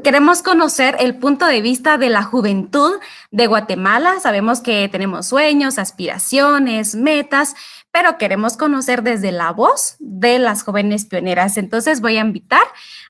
Queremos 0.05 0.43
conocer 0.43 0.97
el 1.01 1.19
punto 1.19 1.47
de 1.47 1.61
vista 1.61 1.99
de 1.99 2.09
la 2.09 2.23
juventud 2.23 3.01
de 3.33 3.47
Guatemala. 3.49 4.21
Sabemos 4.21 4.61
que 4.61 4.89
tenemos 4.89 5.27
sueños, 5.27 5.77
aspiraciones, 5.77 6.95
metas, 6.95 7.57
pero 7.91 8.17
queremos 8.17 8.57
conocer 8.57 9.03
desde 9.03 9.33
la 9.33 9.51
voz 9.51 9.97
de 9.99 10.39
las 10.39 10.63
jóvenes 10.63 11.07
pioneras. 11.07 11.57
Entonces 11.57 12.01
voy 12.01 12.17
a 12.17 12.21
invitar 12.21 12.63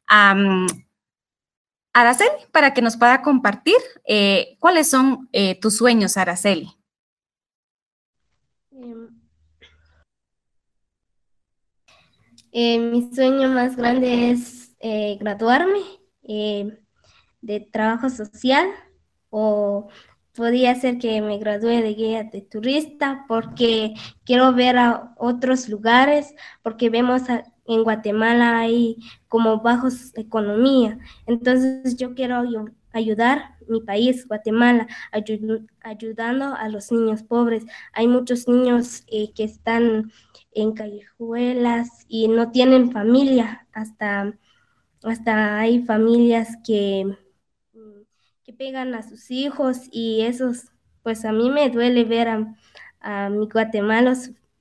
a 0.07 0.33
um, 0.35 0.67
Araceli 1.93 2.31
para 2.53 2.73
que 2.73 2.81
nos 2.81 2.97
pueda 2.97 3.21
compartir 3.21 3.77
eh, 4.05 4.57
cuáles 4.59 4.89
son 4.89 5.29
eh, 5.33 5.61
tus 5.61 5.77
sueños, 5.77 6.17
Araceli. 6.17 6.71
Eh, 12.51 12.79
mi 12.79 13.15
sueño 13.15 13.51
más 13.51 13.77
grande 13.77 14.31
es 14.31 14.75
graduarme 15.21 16.02
eh, 16.23 16.79
de 17.41 17.61
trabajo 17.61 18.11
social 18.11 18.69
o 19.31 19.89
podría 20.35 20.75
ser 20.75 20.99
que 20.99 21.21
me 21.21 21.39
gradúe 21.39 21.83
de 21.83 21.95
guía 21.95 22.25
de 22.25 22.41
turista 22.41 23.25
porque 23.29 23.95
quiero 24.25 24.53
ver 24.53 24.79
a 24.79 25.15
otros 25.17 25.69
lugares, 25.69 26.35
porque 26.63 26.91
vemos 26.91 27.23
en 27.67 27.85
Guatemala 27.85 28.59
hay 28.59 28.97
como 29.29 29.61
bajos 29.61 30.13
economía. 30.17 30.99
Entonces 31.27 31.97
yo 31.97 32.15
quiero 32.15 32.43
ayudar 32.93 33.57
mi 33.69 33.81
país, 33.81 34.27
Guatemala, 34.27 34.87
ayudando 35.83 36.55
a 36.55 36.69
los 36.69 36.91
niños 36.93 37.23
pobres. 37.23 37.65
Hay 37.93 38.09
muchos 38.09 38.49
niños 38.49 39.05
eh, 39.09 39.33
que 39.35 39.45
están 39.45 40.13
en 40.53 40.73
callejuelas 40.73 41.89
y 42.09 42.29
no 42.29 42.51
tienen 42.51 42.93
familia 42.93 43.67
hasta 43.73 44.35
hasta 45.05 45.59
hay 45.59 45.85
familias 45.85 46.57
que, 46.65 47.17
que 48.45 48.53
pegan 48.53 48.95
a 48.95 49.03
sus 49.03 49.31
hijos 49.31 49.89
y 49.91 50.23
esos, 50.23 50.67
pues 51.03 51.25
a 51.25 51.33
mí 51.33 51.51
me 51.51 51.71
duele 51.71 52.05
ver 52.05 52.29
a, 53.01 53.29
mi 53.31 53.49
Guatemala, 53.49 54.15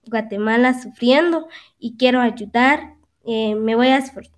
Guatemala 0.05 0.79
sufriendo 0.81 1.47
y 1.77 1.95
quiero 1.97 2.21
ayudar. 2.21 2.95
Eh, 3.25 3.53
me 3.53 3.75
voy 3.75 3.87
a 3.87 3.97
esforzar, 3.97 4.33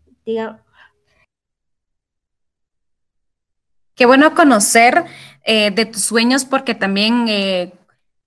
Qué 3.96 4.06
bueno 4.06 4.34
conocer 4.34 5.06
eh, 5.44 5.72
de 5.72 5.86
tus 5.86 6.04
sueños 6.04 6.46
porque 6.46 6.74
también 6.74 7.28
eh, 7.28 7.74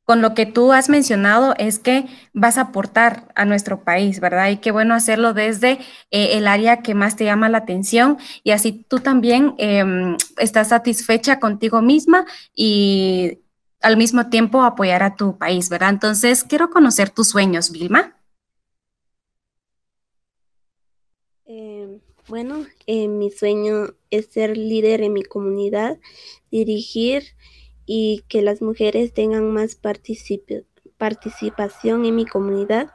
con 0.07 0.23
lo 0.23 0.35
que 0.35 0.47
tú 0.47 0.73
has 0.73 0.89
mencionado 0.89 1.55
es 1.59 1.81
que 1.81 2.07
vas 2.33 2.59
a 2.59 2.63
aportar 2.63 3.29
a 3.35 3.45
nuestro 3.45 3.83
país, 3.83 4.21
¿verdad? 4.21 4.51
Y 4.51 4.59
qué 4.59 4.71
bueno 4.71 4.95
hacerlo 4.95 5.35
desde 5.35 5.81
eh, 6.13 6.39
el 6.39 6.47
área 6.47 6.81
que 6.81 6.95
más 6.95 7.17
te 7.17 7.25
llama 7.25 7.49
la 7.49 7.59
atención 7.59 8.17
y 8.45 8.53
así 8.53 8.87
tú 8.89 9.01
también 9.01 9.57
em, 9.59 10.17
estás 10.39 10.69
satisfecha 10.69 11.41
contigo 11.41 11.83
misma 11.83 12.25
y 12.55 13.41
al 13.83 13.97
mismo 13.97 14.29
tiempo 14.31 14.63
apoyar 14.63 15.03
a 15.03 15.17
tu 15.17 15.39
país, 15.39 15.69
¿verdad? 15.69 15.91
Entonces, 15.91 16.45
quiero 16.45 16.71
conocer 16.71 17.11
tus 17.11 17.29
sueños, 17.29 17.73
Vilma. 17.73 18.17
Eh, 21.47 21.99
bueno, 22.29 22.65
eh, 22.87 23.09
mi 23.09 23.33
sueño 23.33 23.89
es 24.11 24.27
ser 24.27 24.57
líder 24.57 25.03
en 25.03 25.13
mi 25.13 25.25
comunidad, 25.25 25.99
dirigir 26.53 27.25
y 27.87 28.25
que 28.29 28.43
las 28.43 28.61
mujeres 28.61 29.15
tengan 29.15 29.51
más 29.53 29.81
participación 30.99 32.05
en 32.05 32.17
mi 32.17 32.27
comunidad, 32.27 32.91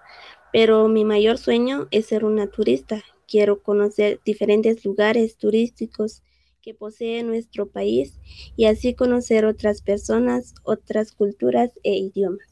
pero 0.51 0.88
mi 0.89 1.06
mayor 1.06 1.38
sueño 1.38 1.88
es 1.91 2.08
ser 2.08 2.25
una 2.25 2.47
turista. 2.47 3.01
Quiero 3.27 3.63
conocer 3.63 4.19
diferentes 4.25 4.84
lugares 4.84 5.38
turísticos 5.38 6.21
que 6.62 6.73
posee 6.73 7.23
nuestro 7.23 7.69
país 7.69 8.19
y 8.56 8.65
así 8.65 8.93
conocer 8.93 9.45
otras 9.45 9.82
personas, 9.82 10.54
otras 10.63 11.12
culturas 11.13 11.71
e 11.84 11.93
idiomas. 11.93 12.51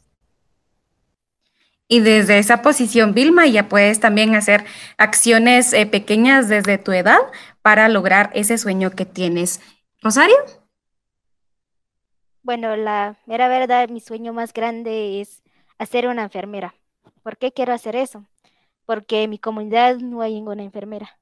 Y 1.91 2.02
desde 2.02 2.38
esa 2.38 2.62
posición, 2.62 3.15
Vilma, 3.15 3.47
ya 3.47 3.67
puedes 3.67 3.99
también 3.99 4.36
hacer 4.36 4.63
acciones 4.97 5.73
eh, 5.73 5.88
pequeñas 5.88 6.47
desde 6.47 6.78
tu 6.78 6.91
edad 6.91 7.19
para 7.63 7.89
lograr 7.89 8.30
ese 8.36 8.60
sueño 8.60 8.91
que 8.91 9.06
tienes. 9.06 9.60
Rosario. 10.02 10.59
Bueno, 12.43 12.75
la 12.75 13.17
mera 13.25 13.47
verdad, 13.47 13.89
mi 13.89 13.99
sueño 13.99 14.34
más 14.34 14.54
grande 14.54 15.21
es 15.21 15.43
hacer 15.78 16.08
una 16.08 16.23
enfermera. 16.23 16.73
¿Por 17.23 17.38
qué 17.38 17.52
quiero 17.52 17.73
hacer 17.73 17.95
eso? 17.95 18.25
Porque 18.86 19.23
en 19.23 19.32
mi 19.32 19.39
comunidad 19.39 19.97
no 19.99 20.21
hay 20.21 20.36
ninguna 20.36 20.63
enfermera. 20.63 21.19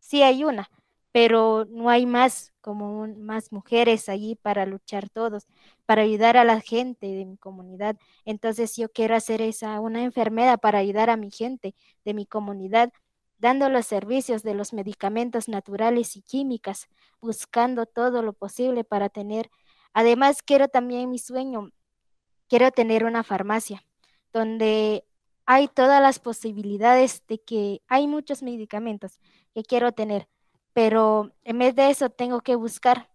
Sí 0.00 0.22
hay 0.22 0.44
una, 0.44 0.70
pero 1.12 1.66
no 1.66 1.90
hay 1.90 2.06
más 2.06 2.52
como 2.62 3.08
más 3.08 3.52
mujeres 3.52 4.08
allí 4.08 4.36
para 4.36 4.66
luchar 4.66 5.08
todos, 5.10 5.46
para 5.86 6.02
ayudar 6.02 6.36
a 6.36 6.44
la 6.44 6.60
gente 6.60 7.06
de 7.08 7.24
mi 7.26 7.36
comunidad. 7.38 7.96
Entonces 8.24 8.76
yo 8.76 8.90
quiero 8.90 9.16
hacer 9.16 9.42
esa 9.42 9.80
una 9.80 10.02
enfermera 10.04 10.58
para 10.58 10.78
ayudar 10.80 11.10
a 11.10 11.16
mi 11.16 11.30
gente 11.30 11.74
de 12.04 12.14
mi 12.14 12.26
comunidad, 12.26 12.92
dando 13.38 13.68
los 13.68 13.86
servicios 13.86 14.42
de 14.42 14.54
los 14.54 14.72
medicamentos 14.72 15.48
naturales 15.48 16.16
y 16.16 16.22
químicas, 16.22 16.88
buscando 17.20 17.86
todo 17.86 18.22
lo 18.22 18.32
posible 18.32 18.84
para 18.84 19.08
tener. 19.08 19.50
Además 19.92 20.42
quiero 20.42 20.68
también 20.68 21.10
mi 21.10 21.18
sueño, 21.18 21.70
quiero 22.48 22.70
tener 22.70 23.04
una 23.04 23.24
farmacia 23.24 23.84
donde 24.32 25.04
hay 25.46 25.68
todas 25.68 26.02
las 26.02 26.18
posibilidades 26.18 27.22
de 27.26 27.38
que 27.40 27.82
hay 27.88 28.06
muchos 28.06 28.42
medicamentos 28.42 29.18
que 29.54 29.62
quiero 29.62 29.92
tener 29.92 30.28
pero 30.78 31.32
en 31.42 31.58
vez 31.58 31.74
de 31.74 31.90
eso 31.90 32.08
tengo 32.08 32.40
que 32.40 32.54
buscar 32.54 33.10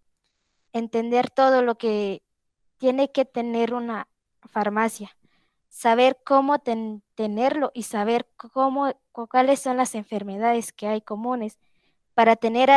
entender 0.74 1.30
todo 1.30 1.62
lo 1.62 1.76
que 1.78 2.22
tiene 2.76 3.10
que 3.10 3.24
tener 3.24 3.72
una 3.72 4.06
farmacia, 4.42 5.16
saber 5.70 6.18
cómo 6.26 6.58
tenerlo 6.58 7.70
y 7.72 7.84
saber 7.84 8.28
cómo, 8.36 8.92
cuáles 9.12 9.60
son 9.60 9.78
las 9.78 9.94
enfermedades 9.94 10.74
que 10.74 10.88
hay 10.88 11.00
comunes 11.00 11.58
para 12.12 12.36
tener 12.36 12.68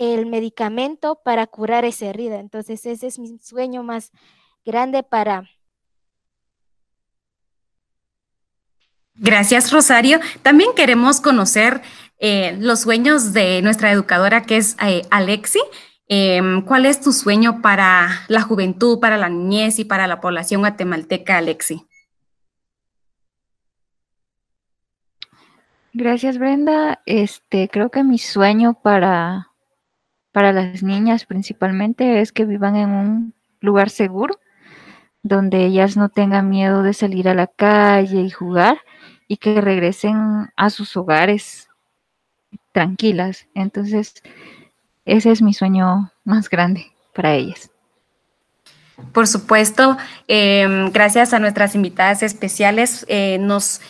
el 0.00 0.24
medicamento 0.24 1.20
para 1.22 1.46
curar 1.46 1.84
esa 1.84 2.06
herida. 2.06 2.40
Entonces 2.40 2.86
ese 2.86 3.06
es 3.06 3.18
mi 3.18 3.38
sueño 3.38 3.82
más 3.82 4.12
grande 4.64 5.02
para... 5.02 5.48
Gracias, 9.14 9.70
Rosario. 9.70 10.18
También 10.40 10.70
queremos 10.74 11.20
conocer 11.20 11.82
eh, 12.18 12.56
los 12.58 12.80
sueños 12.80 13.34
de 13.34 13.60
nuestra 13.60 13.92
educadora 13.92 14.44
que 14.44 14.56
es 14.56 14.74
eh, 14.82 15.02
Alexi. 15.10 15.60
Em, 16.08 16.62
¿Cuál 16.62 16.86
es 16.86 17.02
tu 17.02 17.12
sueño 17.12 17.60
para 17.60 18.24
la 18.28 18.40
juventud, 18.40 19.00
para 19.00 19.18
la 19.18 19.28
niñez 19.28 19.78
y 19.78 19.84
para 19.84 20.06
la 20.06 20.22
población 20.22 20.62
guatemalteca, 20.62 21.36
Alexi? 21.36 21.86
Gracias, 25.92 26.38
Brenda. 26.38 27.02
Este, 27.04 27.68
creo 27.68 27.90
que 27.90 28.02
mi 28.02 28.18
sueño 28.18 28.78
para, 28.82 29.49
para 30.32 30.52
las 30.52 30.82
niñas 30.82 31.26
principalmente 31.26 32.20
es 32.20 32.32
que 32.32 32.44
vivan 32.44 32.76
en 32.76 32.90
un 32.90 33.34
lugar 33.60 33.90
seguro, 33.90 34.38
donde 35.22 35.64
ellas 35.64 35.96
no 35.96 36.08
tengan 36.08 36.48
miedo 36.48 36.82
de 36.82 36.94
salir 36.94 37.28
a 37.28 37.34
la 37.34 37.46
calle 37.46 38.22
y 38.22 38.30
jugar 38.30 38.78
y 39.28 39.36
que 39.36 39.60
regresen 39.60 40.50
a 40.56 40.70
sus 40.70 40.96
hogares 40.96 41.68
tranquilas. 42.72 43.46
Entonces, 43.54 44.22
ese 45.04 45.30
es 45.30 45.42
mi 45.42 45.54
sueño 45.54 46.12
más 46.24 46.48
grande 46.48 46.92
para 47.14 47.34
ellas. 47.34 47.70
Por 49.12 49.26
supuesto, 49.26 49.96
em, 50.28 50.90
gracias 50.90 51.32
a 51.32 51.38
nuestras 51.38 51.74
invitadas 51.74 52.22
especiales, 52.22 53.04
eh, 53.08 53.38
nos 53.40 53.80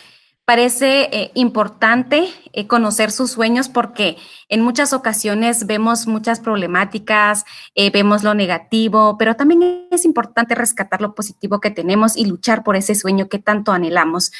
parece 0.45 1.03
eh, 1.11 1.31
importante 1.35 2.29
eh, 2.53 2.67
conocer 2.67 3.11
sus 3.11 3.31
sueños 3.31 3.69
porque 3.69 4.17
en 4.49 4.61
muchas 4.61 4.93
ocasiones 4.93 5.65
vemos 5.65 6.07
muchas 6.07 6.39
problemáticas, 6.39 7.45
vemos 7.93 8.23
lo 8.23 8.33
negativo, 8.33 9.17
pero 9.17 9.35
también 9.35 9.87
es 9.91 10.05
importante 10.05 10.55
rescatar 10.55 11.01
lo 11.01 11.15
positivo 11.15 11.59
que 11.59 11.71
tenemos 11.71 12.17
y 12.17 12.25
luchar 12.25 12.63
por 12.63 12.75
ese 12.75 12.95
sueño 12.95 13.29
que 13.29 13.39
tanto 13.39 13.71
anhelamos. 13.71 14.31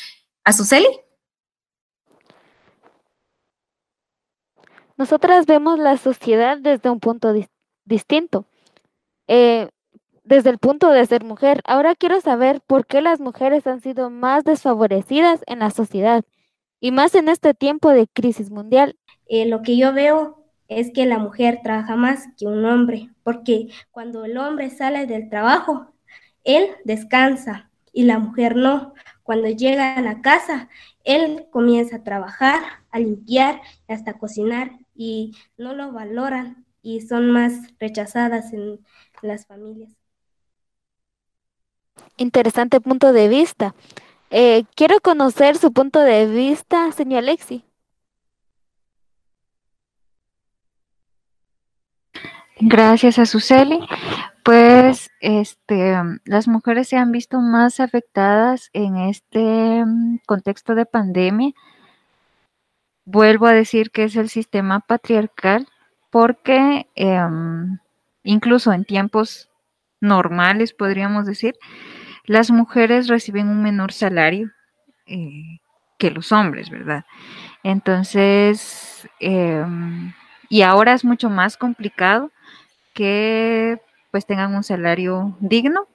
Azuceli. 0.43 0.87
Nosotras 5.01 5.47
vemos 5.47 5.79
la 5.79 5.97
sociedad 5.97 6.59
desde 6.59 6.91
un 6.91 6.99
punto 6.99 7.33
distinto, 7.85 8.45
eh, 9.27 9.67
desde 10.23 10.49
el 10.49 10.57
punto 10.57 10.89
de 10.89 11.05
ser 11.05 11.23
mujer. 11.23 11.61
Ahora 11.65 11.95
quiero 11.95 12.21
saber 12.21 12.61
por 12.61 12.85
qué 12.85 13.01
las 13.01 13.19
mujeres 13.19 13.67
han 13.67 13.81
sido 13.81 14.09
más 14.09 14.43
desfavorecidas 14.43 15.41
en 15.47 15.59
la 15.59 15.71
sociedad 15.71 16.23
y 16.79 16.91
más 16.91 17.15
en 17.15 17.29
este 17.29 17.53
tiempo 17.53 17.89
de 17.89 18.07
crisis 18.07 18.49
mundial. 18.49 18.97
Eh, 19.27 19.45
lo 19.45 19.61
que 19.61 19.77
yo 19.77 19.93
veo 19.93 20.45
es 20.67 20.91
que 20.93 21.05
la 21.05 21.19
mujer 21.19 21.59
trabaja 21.63 21.95
más 21.95 22.27
que 22.37 22.47
un 22.47 22.65
hombre, 22.65 23.09
porque 23.23 23.67
cuando 23.91 24.25
el 24.25 24.37
hombre 24.37 24.69
sale 24.69 25.05
del 25.05 25.29
trabajo, 25.29 25.93
él 26.43 26.69
descansa 26.85 27.69
y 27.93 28.03
la 28.03 28.19
mujer 28.19 28.55
no. 28.55 28.93
Cuando 29.23 29.47
llega 29.49 29.95
a 29.95 30.01
la 30.01 30.21
casa, 30.21 30.69
él 31.03 31.47
comienza 31.51 31.97
a 31.97 32.03
trabajar, 32.03 32.61
a 32.89 32.99
limpiar 32.99 33.61
y 33.87 33.93
hasta 33.93 34.17
cocinar 34.17 34.71
y 34.95 35.33
no 35.57 35.73
lo 35.73 35.91
valoran 35.91 36.65
y 36.81 37.01
son 37.01 37.31
más 37.31 37.53
rechazadas 37.79 38.53
en 38.53 38.79
las 39.21 39.45
familias. 39.45 40.00
Interesante 42.17 42.81
punto 42.81 43.13
de 43.13 43.27
vista. 43.27 43.75
Eh, 44.29 44.63
quiero 44.75 44.99
conocer 45.01 45.57
su 45.57 45.73
punto 45.73 45.99
de 45.99 46.27
vista, 46.27 46.91
señor 46.91 47.19
Alexi. 47.19 47.63
Gracias 52.59 53.17
a 53.19 53.25
Suseli. 53.25 53.79
Pues 54.43 55.09
este, 55.19 55.95
las 56.25 56.47
mujeres 56.47 56.89
se 56.89 56.97
han 56.97 57.11
visto 57.11 57.39
más 57.39 57.79
afectadas 57.79 58.69
en 58.73 58.97
este 58.97 59.85
mm, 59.85 60.19
contexto 60.25 60.75
de 60.75 60.85
pandemia 60.85 61.53
vuelvo 63.05 63.47
a 63.47 63.53
decir 63.53 63.91
que 63.91 64.05
es 64.05 64.15
el 64.15 64.29
sistema 64.29 64.79
patriarcal 64.79 65.67
porque 66.09 66.87
em, 66.95 67.79
incluso 68.23 68.73
en 68.73 68.85
tiempos 68.85 69.49
normales, 69.99 70.73
podríamos 70.73 71.25
decir, 71.25 71.55
las 72.31 72.49
mujeres 72.49 73.09
reciben 73.09 73.49
un 73.49 73.61
menor 73.61 73.91
salario 73.91 74.51
eh, 75.05 75.59
que 75.97 76.11
los 76.11 76.31
hombres, 76.31 76.69
¿verdad? 76.69 77.03
Entonces, 77.61 79.05
em, 79.19 80.13
y 80.47 80.61
ahora 80.61 80.93
es 80.93 81.03
mucho 81.03 81.29
más 81.29 81.57
complicado 81.57 82.31
que 82.93 83.81
pues 84.11 84.25
tengan 84.25 84.55
un 84.55 84.63
salario 84.63 85.35
digno, 85.41 85.87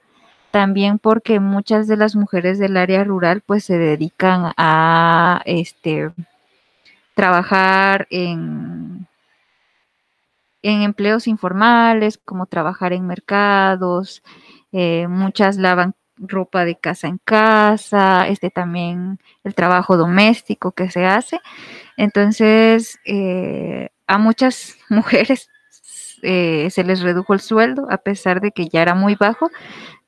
también 0.51 0.99
porque 0.99 1.39
muchas 1.39 1.87
de 1.87 1.97
las 1.97 2.15
mujeres 2.15 2.59
del 2.59 2.77
área 2.77 3.03
rural 3.03 3.41
pues 3.43 3.63
se 3.65 3.79
dedican 3.79 4.53
a 4.57 5.41
este 5.45 6.11
trabajar 7.15 8.05
en, 8.11 9.07
en 10.61 10.83
empleos 10.83 11.27
informales, 11.27 12.19
como 12.19 12.45
trabajar 12.45 12.93
en 12.93 13.07
mercados, 13.07 14.21
eh, 14.71 15.07
muchas 15.07 15.57
lavan 15.57 15.95
ropa 16.17 16.65
de 16.65 16.75
casa 16.75 17.07
en 17.07 17.19
casa, 17.19 18.27
este 18.27 18.49
también 18.49 19.19
el 19.43 19.55
trabajo 19.55 19.97
doméstico 19.97 20.71
que 20.71 20.89
se 20.89 21.05
hace. 21.05 21.39
Entonces, 21.97 22.99
eh, 23.05 23.89
a 24.07 24.17
muchas 24.17 24.77
mujeres 24.89 25.49
eh, 26.21 26.69
se 26.71 26.83
les 26.83 27.01
redujo 27.01 27.33
el 27.33 27.41
sueldo, 27.41 27.87
a 27.89 27.97
pesar 27.97 28.41
de 28.41 28.51
que 28.51 28.67
ya 28.67 28.81
era 28.81 28.95
muy 28.95 29.15
bajo, 29.15 29.49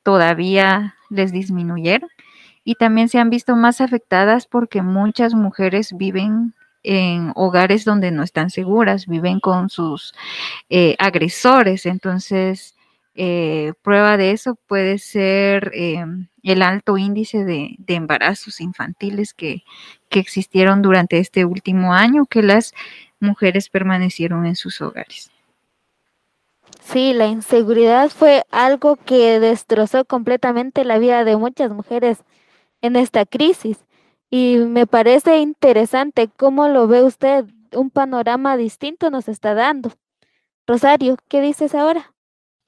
todavía 0.03 0.95
les 1.09 1.31
disminuyeron. 1.31 2.09
Y 2.63 2.75
también 2.75 3.09
se 3.09 3.19
han 3.19 3.29
visto 3.29 3.55
más 3.55 3.81
afectadas 3.81 4.47
porque 4.47 4.81
muchas 4.81 5.33
mujeres 5.33 5.95
viven 5.95 6.53
en 6.83 7.31
hogares 7.35 7.83
donde 7.83 8.11
no 8.11 8.23
están 8.23 8.49
seguras, 8.49 9.05
viven 9.07 9.39
con 9.39 9.69
sus 9.69 10.13
eh, 10.69 10.95
agresores, 10.99 11.85
entonces 11.85 12.75
eh, 13.21 13.73
prueba 13.82 14.15
de 14.15 14.32
eso 14.32 14.55
puede 14.65 14.97
ser 14.97 15.71
eh, 15.73 16.05
el 16.41 16.62
alto 16.62 16.97
índice 16.97 17.43
de, 17.43 17.75
embarazos 17.88 18.62
infantiles 18.62 19.34
que, 19.34 19.63
que, 20.08 20.21
existieron 20.21 20.82
durante 20.82 21.17
este 21.19 21.43
último 21.43 21.93
año, 21.93 22.25
que 22.27 22.41
las 22.41 22.73
mujeres 23.19 23.67
permanecieron 23.67 24.45
en 24.45 24.55
sus 24.55 24.79
hogares. 24.79 25.32
Sí, 26.82 27.12
la 27.13 27.27
inseguridad 27.27 28.10
fue 28.10 28.45
algo 28.51 28.95
que 28.95 29.41
destrozó 29.41 30.05
completamente 30.05 30.86
la 30.86 30.97
vida 30.97 31.25
de 31.25 31.36
muchas 31.36 31.71
mujeres 31.71 32.19
en 32.82 32.95
esta 32.95 33.25
crisis. 33.25 33.79
Y 34.29 34.60
me 34.60 34.88
parece 34.88 35.39
interesante 35.39 36.29
cómo 36.38 36.69
lo 36.69 36.88
ve 36.88 37.03
usted, 37.03 37.43
un 37.73 37.89
panorama 37.89 38.55
distinto 38.55 39.10
nos 39.10 39.27
está 39.27 39.55
dando. 39.55 39.91
Rosario, 40.65 41.17
¿qué 41.27 41.41
dices 41.41 41.75
ahora? 41.75 42.13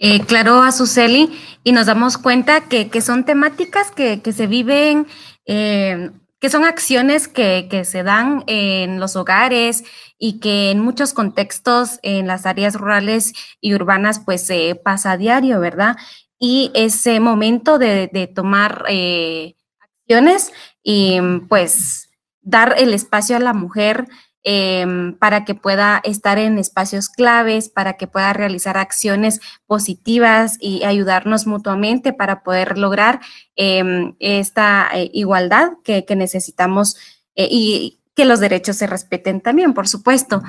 Eh, 0.04 0.22
claro, 0.22 0.64
Azuceli, 0.64 1.30
y 1.64 1.74
nos 1.74 1.86
damos 1.86 2.18
cuenta 2.18 2.62
que, 2.62 2.90
son 3.02 3.24
temáticas 3.24 3.92
que, 3.92 4.20
se 4.34 4.48
viven, 4.48 5.06
eh, 5.46 6.10
que 6.40 6.50
son 6.50 6.66
acciones 6.66 7.28
que, 7.28 7.84
se 7.86 8.02
dan 8.02 8.44
en 8.48 9.00
los 9.00 9.16
hogares 9.16 9.84
y 10.18 10.40
que 10.40 10.72
en 10.72 10.80
muchos 10.80 11.14
contextos 11.14 12.00
en 12.02 12.26
las 12.26 12.48
áreas 12.48 12.74
rurales 12.74 13.34
y 13.62 13.76
urbanas 13.76 14.20
pues 14.20 14.44
se 14.44 14.74
pasa 14.74 15.12
a 15.12 15.18
diario, 15.18 15.60
¿verdad? 15.60 15.98
Y 16.40 16.72
ese 16.74 17.20
momento 17.20 17.78
de, 17.78 18.32
tomar 18.34 18.86
eh, 18.90 19.54
acciones 19.80 20.52
y 20.82 21.20
pues 21.48 22.10
dar 22.42 22.74
el 22.80 22.96
espacio 22.96 23.36
a 23.36 23.40
la 23.40 23.54
mujer 23.54 24.08
Em, 24.43 25.13
para 25.19 25.45
que 25.45 25.54
pueda 25.54 26.01
estar 26.04 26.39
en 26.39 26.58
espacios 26.58 27.10
claves, 27.10 27.69
para 27.69 27.93
que 27.93 28.08
pueda 28.08 28.34
realizar 28.34 28.75
acciones 28.75 29.39
positivas 29.67 30.58
y 30.60 30.84
ayudarnos 30.84 31.45
mutuamente 31.45 32.12
para 32.12 32.41
poder 32.41 32.80
lograr 32.80 33.19
em, 33.56 34.15
esta 34.19 34.89
eh, 34.95 35.12
igualdad 35.13 35.73
que, 35.84 36.04
necesitamos 36.15 36.97
eh, 37.36 37.49
y 37.51 37.99
que 38.15 38.25
los 38.25 38.39
derechos 38.39 38.77
se 38.77 38.88
respeten 38.88 39.41
también, 39.41 39.75
por 39.75 39.88
supuesto. 39.88 40.41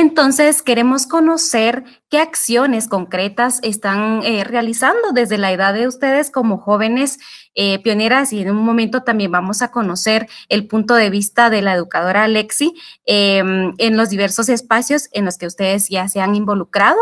Entonces, 0.00 0.62
queremos 0.62 1.08
conocer 1.08 1.82
qué 2.08 2.20
acciones 2.20 2.86
concretas 2.86 3.58
están 3.64 4.22
eh, 4.22 4.44
realizando 4.44 5.10
desde 5.12 5.38
la 5.38 5.50
edad 5.50 5.74
de 5.74 5.88
ustedes 5.88 6.30
como 6.30 6.58
jóvenes 6.58 7.18
eh, 7.56 7.82
pioneras 7.82 8.32
y 8.32 8.40
en 8.40 8.52
un 8.52 8.64
momento 8.64 9.02
también 9.02 9.32
vamos 9.32 9.60
a 9.60 9.72
conocer 9.72 10.28
el 10.48 10.68
punto 10.68 10.94
de 10.94 11.10
vista 11.10 11.50
de 11.50 11.62
la 11.62 11.74
educadora 11.74 12.22
Alexi 12.22 12.74
em, 13.06 13.74
en 13.78 13.96
los 13.96 14.08
diversos 14.08 14.48
espacios 14.48 15.08
en 15.10 15.24
los 15.24 15.36
que 15.36 15.48
ustedes 15.48 15.88
ya 15.88 16.06
se 16.08 16.20
han 16.20 16.36
involucrado 16.36 17.00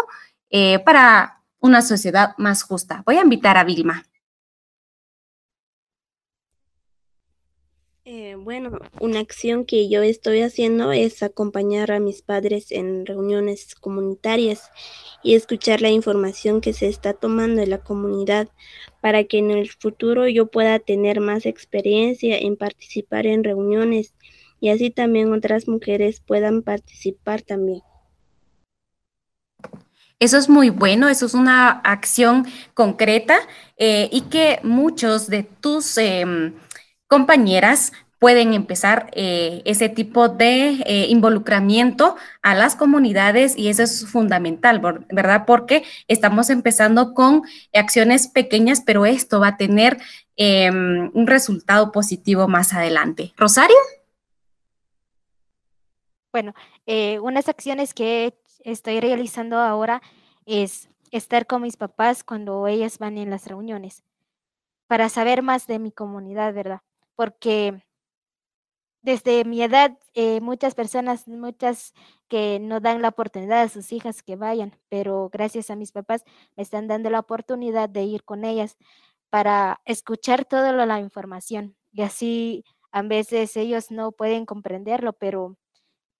eh, 0.48 0.78
para 0.78 1.42
una 1.60 1.82
sociedad 1.82 2.30
más 2.38 2.62
justa. 2.62 3.02
Voy 3.04 3.16
a 3.16 3.22
invitar 3.22 3.58
a 3.58 3.64
Vilma. 3.64 4.04
Eh, 8.08 8.25
bueno, 8.38 8.78
una 9.00 9.20
acción 9.20 9.64
que 9.64 9.88
yo 9.88 10.02
estoy 10.02 10.42
haciendo 10.42 10.92
es 10.92 11.22
acompañar 11.22 11.92
a 11.92 12.00
mis 12.00 12.22
padres 12.22 12.70
en 12.70 13.06
reuniones 13.06 13.74
comunitarias 13.74 14.70
y 15.22 15.34
escuchar 15.34 15.80
la 15.80 15.90
información 15.90 16.60
que 16.60 16.72
se 16.72 16.88
está 16.88 17.14
tomando 17.14 17.62
en 17.62 17.70
la 17.70 17.78
comunidad 17.78 18.48
para 19.00 19.24
que 19.24 19.38
en 19.38 19.50
el 19.50 19.70
futuro 19.70 20.28
yo 20.28 20.46
pueda 20.46 20.78
tener 20.78 21.20
más 21.20 21.46
experiencia 21.46 22.38
en 22.38 22.56
participar 22.56 23.26
en 23.26 23.44
reuniones 23.44 24.14
y 24.60 24.70
así 24.70 24.90
también 24.90 25.32
otras 25.32 25.68
mujeres 25.68 26.20
puedan 26.20 26.62
participar 26.62 27.42
también. 27.42 27.82
Eso 30.18 30.38
es 30.38 30.48
muy 30.48 30.70
bueno, 30.70 31.08
eso 31.08 31.26
es 31.26 31.34
una 31.34 31.70
acción 31.70 32.46
concreta 32.72 33.38
eh, 33.76 34.08
y 34.10 34.22
que 34.22 34.60
muchos 34.62 35.28
de 35.28 35.42
tus... 35.42 35.98
Em, 35.98 36.54
compañeras 37.08 37.92
pueden 38.18 38.54
empezar 38.54 39.10
eh, 39.12 39.62
ese 39.64 39.88
tipo 39.88 40.28
de 40.28 40.82
eh, 40.86 41.06
involucramiento 41.08 42.16
a 42.42 42.54
las 42.54 42.76
comunidades 42.76 43.56
y 43.56 43.68
eso 43.68 43.82
es 43.82 44.06
fundamental, 44.06 44.80
¿verdad? 45.10 45.44
Porque 45.46 45.84
estamos 46.08 46.50
empezando 46.50 47.14
con 47.14 47.42
acciones 47.74 48.28
pequeñas, 48.28 48.82
pero 48.84 49.06
esto 49.06 49.40
va 49.40 49.48
a 49.48 49.56
tener 49.56 49.98
em, 50.36 51.10
un 51.14 51.26
resultado 51.26 51.92
positivo 51.92 52.48
más 52.48 52.72
adelante. 52.72 53.32
Rosario. 53.36 53.76
Bueno, 56.32 56.54
eh, 56.86 57.18
unas 57.20 57.48
acciones 57.48 57.94
que 57.94 58.34
estoy 58.64 59.00
realizando 59.00 59.58
ahora 59.58 60.02
es 60.44 60.88
estar 61.10 61.46
con 61.46 61.62
mis 61.62 61.76
papás 61.76 62.24
cuando 62.24 62.66
ellas 62.66 62.98
van 62.98 63.16
en 63.16 63.30
las 63.30 63.46
reuniones 63.46 64.04
para 64.86 65.08
saber 65.08 65.42
más 65.42 65.66
de 65.66 65.78
mi 65.78 65.92
comunidad, 65.92 66.52
¿verdad? 66.52 66.80
porque 67.16 67.82
desde 69.06 69.44
mi 69.44 69.62
edad, 69.62 69.96
eh, 70.14 70.40
muchas 70.40 70.74
personas, 70.74 71.28
muchas 71.28 71.94
que 72.28 72.58
no 72.60 72.80
dan 72.80 73.02
la 73.02 73.08
oportunidad 73.10 73.62
a 73.62 73.68
sus 73.68 73.92
hijas 73.92 74.22
que 74.24 74.34
vayan, 74.34 74.76
pero 74.88 75.30
gracias 75.32 75.70
a 75.70 75.76
mis 75.76 75.92
papás 75.92 76.24
me 76.56 76.64
están 76.64 76.88
dando 76.88 77.08
la 77.08 77.20
oportunidad 77.20 77.88
de 77.88 78.02
ir 78.02 78.24
con 78.24 78.44
ellas 78.44 78.76
para 79.30 79.80
escuchar 79.84 80.44
toda 80.44 80.72
la 80.86 80.98
información. 81.00 81.76
Y 81.92 82.02
así 82.02 82.64
a 82.90 83.02
veces 83.02 83.56
ellos 83.56 83.92
no 83.92 84.10
pueden 84.10 84.44
comprenderlo, 84.44 85.12
pero 85.12 85.56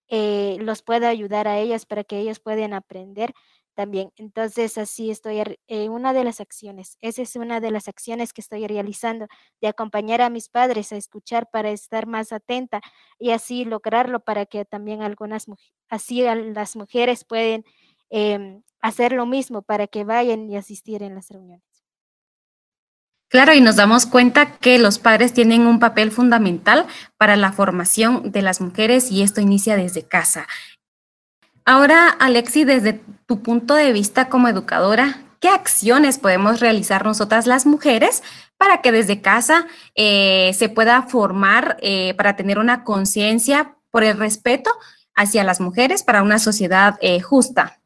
eh, 0.09 0.57
los 0.61 0.83
puedo 0.83 1.09
ayudar 1.09 1.49
a 1.49 1.59
ellos 1.59 1.87
para 1.87 2.05
que 2.05 2.19
ellos 2.21 2.41
puedan 2.41 2.73
aprender 2.75 3.35
también. 3.77 4.11
Entonces, 4.17 4.79
así 4.79 5.11
estoy, 5.11 5.41
eh, 5.69 5.89
una 5.89 6.13
de 6.13 6.25
las 6.25 6.41
acciones, 6.41 6.99
esa 7.03 7.23
es 7.23 7.37
una 7.37 7.61
de 7.61 7.71
las 7.71 7.87
acciones 7.87 8.33
que 8.33 8.41
estoy 8.41 8.67
realizando, 8.67 9.29
de 9.61 9.69
acompañar 9.69 10.23
a 10.23 10.31
mis 10.31 10.49
padres 10.49 10.93
a 10.93 10.97
escuchar 10.97 11.49
para 11.53 11.71
estar 11.71 12.07
más 12.07 12.33
atenta 12.33 12.81
y 13.21 13.31
así 13.31 13.65
lograrlo 13.65 14.21
para 14.21 14.47
que 14.47 14.65
también 14.65 15.03
algunas, 15.03 15.47
así 15.89 16.23
las 16.23 16.75
mujeres 16.75 17.25
pueden 17.25 17.65
em, 18.11 18.63
hacer 18.81 19.13
lo 19.13 19.27
mismo 19.27 19.63
para 19.63 19.87
que 19.87 20.05
vayan 20.05 20.51
y 20.51 20.57
asistir 20.57 21.03
en 21.03 21.15
las 21.15 21.29
reuniones. 21.31 21.63
Claro, 23.29 23.53
y 23.53 23.61
nos 23.61 23.77
damos 23.77 24.07
cuenta 24.07 24.57
que 24.59 24.79
los 24.79 25.01
padres 25.01 25.33
tienen 25.35 25.67
un 25.67 25.81
papel 25.81 26.13
fundamental 26.13 26.87
para 27.19 27.37
la 27.37 27.53
formación 27.53 28.31
de 28.31 28.41
las 28.41 28.61
mujeres 28.61 29.11
y 29.11 29.23
esto 29.23 29.41
inicia 29.41 29.77
desde 29.77 30.07
casa. 30.07 30.47
Ahora, 31.69 32.11
Alexi, 32.11 32.63
desde 32.65 33.01
tu 33.27 33.43
punto 33.43 33.75
de 33.75 33.93
vista 33.93 34.29
como 34.29 34.47
educadora, 34.47 35.25
¿qué 35.41 35.49
acciones 35.49 36.17
podemos 36.17 36.61
realizar 36.61 37.05
nosotras 37.05 37.49
las 37.49 37.67
mujeres 37.67 38.23
para 38.57 38.83
que 38.83 38.93
desde 38.93 39.21
casa 39.21 39.67
eh, 39.97 40.53
se 40.55 40.69
pueda 40.69 41.03
formar, 41.03 41.77
eh, 41.83 42.15
para 42.15 42.37
tener 42.37 42.61
una 42.61 42.85
conciencia 42.85 43.77
por 43.91 44.05
el 44.05 44.17
respeto 44.17 44.71
hacia 45.17 45.43
las 45.43 45.61
mujeres 45.61 46.05
para 46.05 46.23
una 46.23 46.39
sociedad 46.39 46.99
eh, 47.01 47.21
justa? 47.21 47.81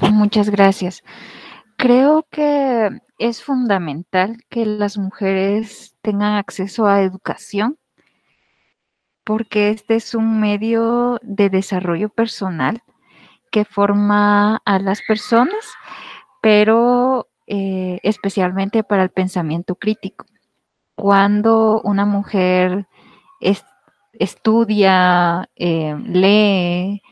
Muchas 0.00 0.48
gracias. 0.48 1.02
Creo 1.76 2.24
que 2.30 3.00
es 3.18 3.42
fundamental 3.42 4.36
que 4.48 4.64
las 4.64 4.96
mujeres 4.96 5.96
tengan 6.02 6.34
acceso 6.34 6.86
a 6.86 7.02
educación 7.02 7.78
porque 9.28 9.68
este 9.68 9.96
es 9.96 10.14
un 10.14 10.40
medio 10.40 11.20
de 11.22 11.50
desarrollo 11.50 12.08
personal 12.08 12.82
que 13.50 13.66
forma 13.66 14.56
a 14.64 14.78
las 14.78 15.02
personas, 15.02 15.66
pero 16.40 17.28
eh, 17.46 18.00
especialmente 18.04 18.84
para 18.84 19.02
el 19.02 19.10
pensamiento 19.10 19.74
crítico. 19.74 20.24
Cuando 20.94 21.82
una 21.84 22.06
mujer 22.06 22.88
estudia, 24.14 25.50
eh, 25.56 25.94
lee, 26.06 27.02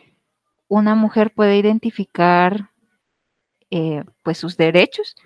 una 0.68 0.94
mujer 0.94 1.34
puede 1.34 1.58
identificar 1.58 2.70
eh, 3.70 4.04
pues 4.22 4.38
sus 4.38 4.56
derechos 4.56 5.16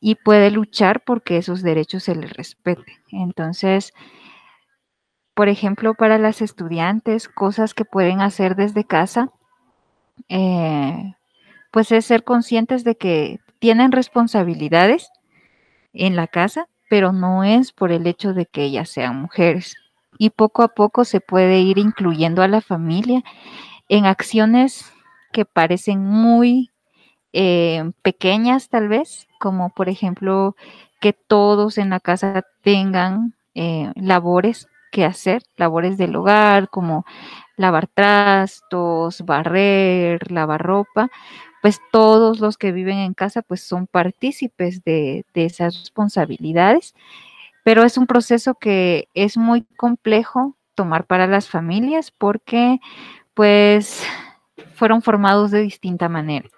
y 0.00 0.14
puede 0.14 0.50
luchar 0.50 1.04
porque 1.04 1.36
esos 1.36 1.60
derechos 1.62 2.04
se 2.04 2.14
le 2.14 2.26
respeten. 2.26 2.94
Entonces, 3.10 3.92
por 5.34 5.48
ejemplo, 5.48 5.94
para 5.94 6.18
las 6.18 6.42
estudiantes, 6.42 7.28
cosas 7.28 7.74
que 7.74 7.84
pueden 7.84 8.20
hacer 8.20 8.56
desde 8.56 8.84
casa, 8.84 9.30
eh, 10.28 11.14
pues 11.70 11.90
es 11.92 12.04
ser 12.04 12.24
conscientes 12.24 12.84
de 12.84 12.96
que 12.96 13.40
tienen 13.58 13.92
responsabilidades 13.92 15.10
en 15.94 16.16
la 16.16 16.26
casa, 16.26 16.68
pero 16.90 17.12
no 17.12 17.44
es 17.44 17.72
por 17.72 17.92
el 17.92 18.06
hecho 18.06 18.34
de 18.34 18.46
que 18.46 18.64
ellas 18.64 18.90
sean 18.90 19.20
mujeres. 19.20 19.76
Y 20.18 20.30
poco 20.30 20.62
a 20.62 20.68
poco 20.68 21.04
se 21.04 21.20
puede 21.20 21.60
ir 21.60 21.78
incluyendo 21.78 22.42
a 22.42 22.48
la 22.48 22.60
familia 22.60 23.22
en 23.88 24.04
acciones 24.04 24.92
que 25.32 25.46
parecen 25.46 26.04
muy 26.04 26.70
eh, 27.32 27.90
pequeñas 28.02 28.68
tal 28.68 28.88
vez, 28.88 29.26
como 29.40 29.70
por 29.70 29.88
ejemplo 29.88 30.54
que 31.00 31.14
todos 31.14 31.78
en 31.78 31.90
la 31.90 32.00
casa 32.00 32.44
tengan 32.62 33.34
eh, 33.54 33.90
labores 33.96 34.68
que 34.92 35.04
hacer, 35.04 35.42
labores 35.56 35.98
del 35.98 36.14
hogar, 36.14 36.68
como 36.68 37.04
lavar 37.56 37.88
trastos, 37.88 39.22
barrer, 39.22 40.30
lavar 40.30 40.62
ropa, 40.62 41.08
pues 41.62 41.80
todos 41.90 42.38
los 42.40 42.56
que 42.58 42.70
viven 42.72 42.98
en 42.98 43.14
casa 43.14 43.42
pues 43.42 43.62
son 43.62 43.88
partícipes 43.88 44.84
de, 44.84 45.24
de 45.34 45.46
esas 45.46 45.78
responsabilidades, 45.80 46.94
pero 47.64 47.84
es 47.84 47.98
un 47.98 48.06
proceso 48.06 48.54
que 48.54 49.08
es 49.14 49.36
muy 49.36 49.62
complejo 49.76 50.56
tomar 50.74 51.06
para 51.06 51.26
las 51.26 51.48
familias 51.48 52.12
porque 52.12 52.80
pues 53.34 54.04
fueron 54.74 55.02
formados 55.02 55.50
de 55.50 55.62
distinta 55.62 56.08
manera 56.08 56.48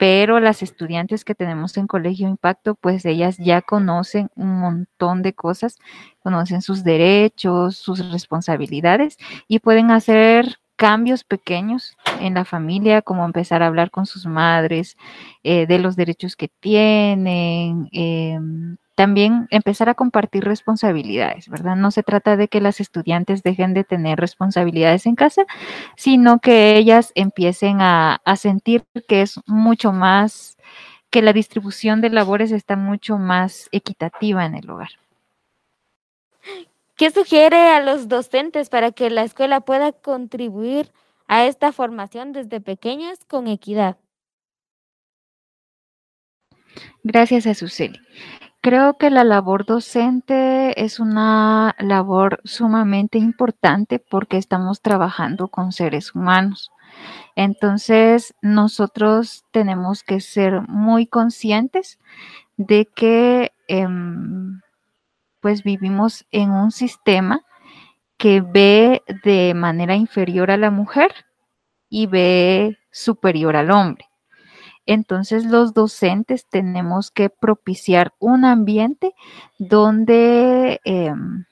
pero 0.00 0.40
las 0.40 0.62
estudiantes 0.62 1.26
que 1.26 1.34
tenemos 1.34 1.76
en 1.76 1.86
Colegio 1.86 2.26
Impacto, 2.26 2.74
pues 2.74 3.04
ellas 3.04 3.36
ya 3.36 3.60
conocen 3.60 4.30
un 4.34 4.58
montón 4.58 5.20
de 5.20 5.34
cosas, 5.34 5.76
conocen 6.20 6.62
sus 6.62 6.84
derechos, 6.84 7.76
sus 7.76 8.10
responsabilidades 8.10 9.18
y 9.46 9.58
pueden 9.58 9.90
hacer 9.90 10.56
cambios 10.76 11.22
pequeños 11.22 11.98
en 12.18 12.32
la 12.32 12.46
familia, 12.46 13.02
como 13.02 13.26
empezar 13.26 13.62
a 13.62 13.66
hablar 13.66 13.90
con 13.90 14.06
sus 14.06 14.24
madres 14.24 14.96
eh, 15.42 15.66
de 15.66 15.78
los 15.78 15.96
derechos 15.96 16.34
que 16.34 16.48
tienen, 16.48 17.90
em, 17.92 18.78
también 19.00 19.48
empezar 19.50 19.88
a 19.88 19.94
compartir 19.94 20.44
responsabilidades, 20.44 21.48
¿verdad? 21.48 21.74
No 21.74 21.90
se 21.90 22.02
trata 22.02 22.36
de 22.36 22.48
que 22.48 22.60
las 22.60 22.80
estudiantes 22.80 23.42
dejen 23.42 23.72
de 23.72 23.82
tener 23.82 24.20
responsabilidades 24.20 25.06
en 25.06 25.14
casa, 25.14 25.46
sino 25.96 26.38
que 26.38 26.76
ellas 26.76 27.10
empiecen 27.14 27.78
a, 27.80 28.20
sentir 28.36 28.84
que 29.08 29.22
es 29.22 29.40
mucho 29.46 29.92
más, 29.92 30.58
que 31.08 31.22
la 31.22 31.32
distribución 31.32 32.02
de 32.02 32.10
labores 32.10 32.52
está 32.52 32.76
mucho 32.76 33.16
más 33.16 33.70
equitativa 33.72 34.44
en 34.44 34.54
el 34.54 34.68
hogar. 34.68 34.90
¿Qué 36.94 37.10
sugiere 37.10 37.70
a 37.70 37.80
los 37.80 38.06
docentes 38.06 38.68
para 38.68 38.92
que 38.92 39.08
la 39.08 39.22
escuela 39.22 39.62
pueda 39.62 39.92
contribuir 39.92 40.92
a 41.26 41.46
esta 41.46 41.72
formación 41.72 42.32
desde 42.32 42.60
pequeñas 42.60 43.24
con 43.24 43.46
equidad? 43.46 43.96
Gracias 47.02 47.46
a 47.46 47.54
Suseli. 47.54 47.98
Creo 48.62 48.98
que 48.98 49.08
la 49.08 49.24
labor 49.24 49.64
docente 49.64 50.84
es 50.84 51.00
una 51.00 51.74
labor 51.78 52.42
sumamente 52.44 53.16
importante 53.16 53.98
porque 53.98 54.36
estamos 54.36 54.82
trabajando 54.82 55.48
con 55.48 55.72
seres 55.72 56.14
humanos. 56.14 56.70
Entonces, 57.36 58.34
nosotros 58.42 59.44
tenemos 59.50 60.02
que 60.02 60.20
ser 60.20 60.60
muy 60.68 61.06
conscientes 61.06 61.98
de 62.58 62.84
que 62.84 63.52
em, 63.66 64.60
pues 65.40 65.62
vivimos 65.62 66.26
en 66.30 66.50
un 66.50 66.70
sistema 66.70 67.42
que 68.18 68.42
ve 68.42 69.02
de 69.24 69.54
manera 69.54 69.96
inferior 69.96 70.50
a 70.50 70.58
la 70.58 70.70
mujer 70.70 71.14
y 71.88 72.06
ve 72.06 72.78
superior 72.90 73.56
al 73.56 73.70
hombre. 73.70 74.09
Entonces 74.92 75.44
los 75.44 75.72
docentes 75.72 76.46
tenemos 76.46 77.12
que 77.12 77.30
propiciar 77.30 78.12
un 78.18 78.44
ambiente 78.44 79.14
donde 79.56 80.80
em, 80.82 81.44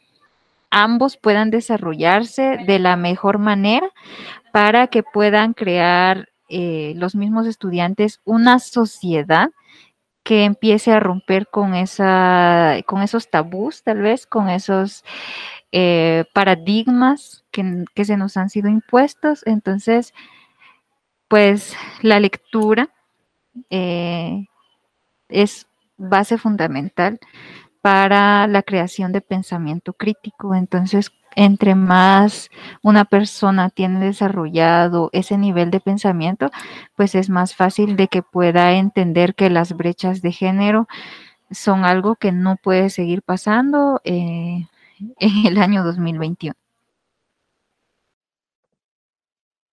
ambos 0.70 1.16
puedan 1.16 1.51
desarrollarse 1.51 2.59
de 2.66 2.81
la 2.81 2.96
mejor 2.96 3.38
manera 3.38 3.88
para 4.53 4.88
que 4.88 5.05
puedan 5.05 5.53
crear 5.55 6.31
eh, 6.48 6.94
los 6.96 7.14
mismos 7.14 7.46
estudiantes 7.46 8.20
una 8.24 8.59
sociedad 8.59 9.51
que 10.24 10.44
empiece 10.44 10.90
a 10.90 10.98
romper 10.98 11.46
con, 11.46 11.77
esa, 11.77 12.79
con 12.87 13.03
esos 13.03 13.31
tabús, 13.31 13.85
tal 13.85 14.01
vez, 14.01 14.27
con 14.27 14.48
esos 14.48 15.05
eh, 15.70 16.24
paradigmas 16.35 17.44
que, 17.53 17.85
que 17.94 18.05
se 18.05 18.16
nos 18.16 18.37
han 18.37 18.51
sido 18.51 18.68
impuestos. 18.68 19.46
Entonces, 19.46 20.12
pues 21.29 21.77
la 22.03 22.18
lectura 22.18 22.90
eh, 23.71 24.47
es 25.29 25.66
base 25.97 26.38
fundamental 26.38 27.18
para 27.83 28.47
la 28.47 28.62
creación 28.62 29.12
de 29.12 29.21
pensamiento 29.21 29.92
crítico. 29.92 30.55
Entonces, 30.55 31.12
entre 31.37 31.75
más 31.75 32.51
una 32.83 33.05
persona 33.05 33.71
tiene 33.71 34.01
desarrollado 34.05 35.11
ese 35.12 35.38
nivel 35.38 35.71
de 35.71 35.81
pensamiento, 35.81 36.51
pues 36.97 37.14
es 37.14 37.31
más 37.31 37.55
fácil 37.55 37.97
de 37.97 38.09
que 38.09 38.23
pueda 38.23 38.73
entender 38.73 39.35
que 39.35 39.51
las 39.51 39.77
brechas 39.77 40.23
de 40.23 40.33
género 40.33 40.88
son 41.51 41.85
algo 41.85 42.16
que 42.16 42.33
no 42.33 42.57
puede 42.57 42.90
seguir 42.90 43.23
pasando 43.23 44.01
eh, 44.05 44.66
en 45.18 45.47
el 45.47 45.59
año 45.59 45.85
2021. 45.85 46.55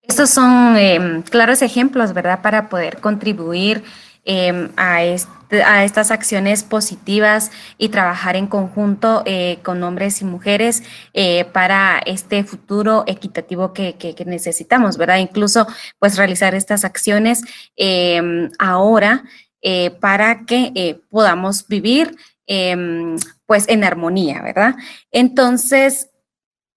Estos 0.08 0.30
son 0.30 0.78
em, 0.78 1.22
claros 1.24 1.62
ejemplos, 1.62 2.14
¿verdad?, 2.14 2.42
para 2.42 2.70
poder 2.70 2.98
contribuir 2.98 3.84
em, 4.24 4.70
a, 4.78 4.98
a, 4.98 5.84
estas 5.84 6.12
acciones 6.12 6.64
positivas 6.64 7.52
y 7.78 7.90
trabajar 7.90 8.36
en 8.36 8.48
conjunto 8.48 9.24
eh, 9.26 9.60
con 9.64 9.82
hombres 9.84 10.22
y 10.22 10.26
mujeres 10.26 10.84
eh, 11.14 11.46
para 11.46 12.00
este 12.06 12.44
futuro 12.44 13.04
equitativo 13.08 13.74
que, 13.74 14.16
necesitamos, 14.26 14.98
¿verdad? 14.98 15.18
Incluso, 15.18 15.68
pues, 16.00 16.18
realizar 16.18 16.54
estas 16.56 16.86
acciones 16.86 17.42
em, 17.76 18.52
ahora 18.60 19.24
eh, 19.62 19.90
para 19.90 20.46
que 20.46 21.02
podamos 21.10 21.68
vivir, 21.68 22.16
pues, 23.48 23.68
en 23.68 23.84
armonía, 23.84 24.42
¿verdad? 24.44 24.76
Entonces, 25.12 26.10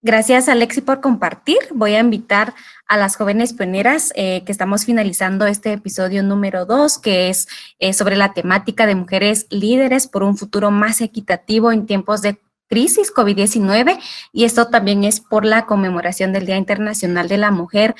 Gracias, 0.01 0.47
Alexi, 0.47 0.79
por 0.79 1.01
compartir. 1.01 1.57
Voy 1.73 1.95
a 1.95 1.99
invitar 1.99 2.53
a 2.87 2.95
las 2.95 3.17
jóvenes 3.17 3.51
pioneras 3.51 4.13
eh, 4.15 4.43
que 4.45 4.51
estamos 4.53 4.85
finalizando 4.85 5.45
este 5.45 5.73
episodio 5.73 6.23
número 6.23 6.65
dos, 6.65 6.97
que 6.97 7.29
es 7.29 7.49
eh, 7.79 7.91
sobre 7.91 8.15
la 8.15 8.31
temática 8.33 8.85
de 8.85 8.95
mujeres 8.95 9.45
líderes 9.49 10.07
por 10.07 10.23
un 10.23 10.37
futuro 10.37 10.71
más 10.71 11.01
equitativo 11.01 11.73
en 11.73 11.85
tiempos 11.85 12.21
de 12.21 12.39
crisis 12.69 13.13
COVID-19. 13.13 13.99
Y 14.31 14.45
esto 14.45 14.69
también 14.69 15.03
es 15.03 15.19
por 15.19 15.43
la 15.43 15.65
conmemoración 15.65 16.31
del 16.31 16.45
Día 16.45 16.55
Internacional 16.55 17.27
de 17.27 17.37
la 17.37 17.51
Mujer. 17.51 17.93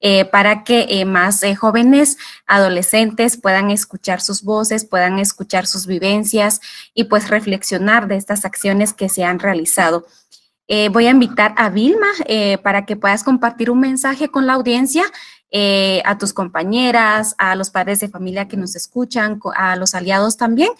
Eh, 0.00 0.24
para 0.24 0.64
que 0.64 1.04
más 1.06 1.42
jóvenes, 1.58 2.18
adolescentes 2.46 3.36
puedan 3.40 3.70
escuchar 3.70 4.20
sus 4.20 4.42
voces, 4.42 4.84
puedan 4.84 5.20
escuchar 5.20 5.66
sus 5.68 5.86
vivencias 5.86 6.60
y 6.94 7.04
pues 7.04 7.30
reflexionar 7.30 8.08
de 8.08 8.16
estas 8.16 8.44
acciones 8.44 8.92
que 8.92 9.08
se 9.08 9.22
han 9.22 9.38
realizado. 9.38 10.04
Eh, 10.66 10.88
voy 10.88 11.06
a 11.06 11.10
invitar 11.10 11.54
a 11.58 11.68
Vilma 11.68 12.06
eh, 12.26 12.58
para 12.58 12.86
que 12.86 12.96
puedas 12.96 13.22
compartir 13.22 13.70
un 13.70 13.80
mensaje 13.80 14.28
con 14.28 14.46
la 14.46 14.54
audiencia, 14.54 15.04
eh, 15.50 16.02
a 16.04 16.16
tus 16.18 16.32
compañeras, 16.32 17.34
a 17.38 17.54
los 17.54 17.70
padres 17.70 18.00
de 18.00 18.08
familia 18.08 18.48
que 18.48 18.56
nos 18.56 18.74
escuchan, 18.74 19.40
a 19.56 19.76
los 19.76 19.94
aliados 19.94 20.36
también, 20.36 20.70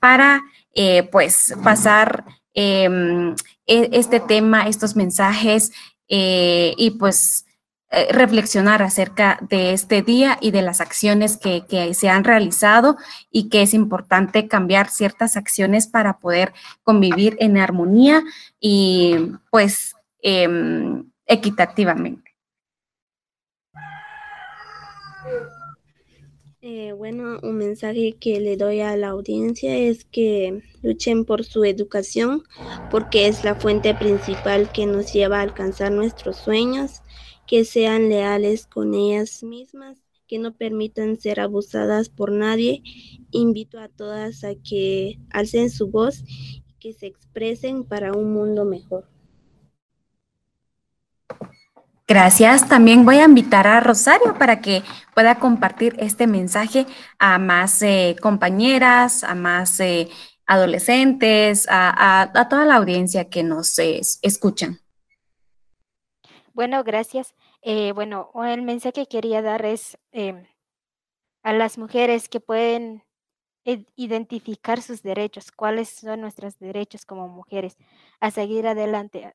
para 0.00 0.42
pues 1.10 1.54
pasar 1.62 2.24
em, 2.54 3.34
e, 3.66 3.88
este 3.92 4.20
tema, 4.20 4.68
estos 4.68 4.96
mensajes 4.96 5.72
y 6.08 6.90
pues 6.98 7.45
eh, 7.88 8.08
reflexionar 8.10 8.82
acerca 8.82 9.38
de 9.48 9.72
este 9.72 10.02
día 10.02 10.38
y 10.40 10.50
de 10.50 10.60
las 10.60 10.80
acciones 10.80 11.36
que, 11.36 11.62
se 11.94 12.08
han 12.08 12.24
realizado 12.24 12.96
y 13.30 13.48
que 13.48 13.62
es 13.62 13.74
importante 13.74 14.48
cambiar 14.48 14.88
ciertas 14.88 15.36
acciones 15.36 15.86
para 15.86 16.18
poder 16.18 16.52
convivir 16.82 17.36
en 17.38 17.56
armonía 17.58 18.24
y 18.58 19.30
pues 19.50 19.94
em, 20.20 21.08
equitativamente. 21.26 22.34
Eh, 26.60 26.90
bueno, 26.90 27.38
un 27.44 27.56
mensaje 27.58 28.16
que 28.18 28.40
le 28.40 28.56
doy 28.56 28.80
a 28.80 28.96
la 28.96 29.10
audiencia 29.10 29.76
es 29.76 30.04
que 30.04 30.60
luchen 30.82 31.24
por 31.24 31.44
su 31.44 31.62
educación 31.64 32.42
porque 32.90 33.28
es 33.28 33.44
la 33.44 33.54
fuente 33.54 33.94
principal 33.94 34.72
que 34.72 34.86
nos 34.86 35.12
lleva 35.12 35.38
a 35.38 35.42
alcanzar 35.42 35.92
nuestros 35.92 36.38
sueños 36.38 37.02
que 37.46 37.64
sean 37.64 38.08
leales 38.08 38.66
con 38.66 38.94
ellas 38.94 39.42
mismas, 39.42 39.98
que 40.26 40.38
no 40.38 40.54
permitan 40.54 41.18
ser 41.20 41.40
abusadas 41.40 42.08
por 42.08 42.32
nadie. 42.32 42.82
Invito 43.30 43.78
a 43.78 43.88
todas 43.88 44.44
a 44.44 44.54
que 44.54 45.18
alcen 45.30 45.70
su 45.70 45.88
voz 45.88 46.22
y 46.26 46.62
que 46.80 46.92
se 46.92 47.06
expresen 47.06 47.84
para 47.84 48.12
un 48.12 48.32
mundo 48.32 48.64
mejor. 48.64 49.08
Gracias. 52.08 52.68
También 52.68 53.04
voy 53.04 53.16
a 53.16 53.24
invitar 53.24 53.66
a 53.66 53.80
Rosario 53.80 54.34
para 54.38 54.60
que 54.60 54.84
pueda 55.12 55.40
compartir 55.40 55.96
este 55.98 56.28
mensaje 56.28 56.86
a 57.18 57.38
más 57.38 57.82
eh, 57.82 58.14
compañeras, 58.20 59.24
a 59.24 59.34
más 59.34 59.80
eh, 59.80 60.08
adolescentes, 60.46 61.66
a, 61.68 62.46
toda 62.48 62.64
la 62.64 62.76
audiencia 62.76 63.28
que 63.28 63.42
nos 63.42 63.76
eh, 63.80 64.00
escuchan. 64.22 64.78
Bueno, 66.56 66.82
gracias. 66.84 67.34
Eh, 67.60 67.92
bueno, 67.92 68.30
el 68.46 68.62
mensaje 68.62 68.92
que 69.02 69.06
quería 69.06 69.42
dar 69.42 69.66
es 69.66 69.98
em, 70.10 70.46
a 71.42 71.52
las 71.52 71.78
mujeres 71.78 72.28
que 72.28 72.40
pueden 72.40 73.04
identificar 73.96 74.82
sus 74.82 75.02
derechos, 75.02 75.52
cuáles 75.52 75.90
son 75.90 76.22
nuestros 76.22 76.58
derechos 76.58 77.04
como 77.06 77.28
mujeres, 77.28 77.76
a 78.20 78.30
seguir 78.30 78.66
adelante. 78.66 79.34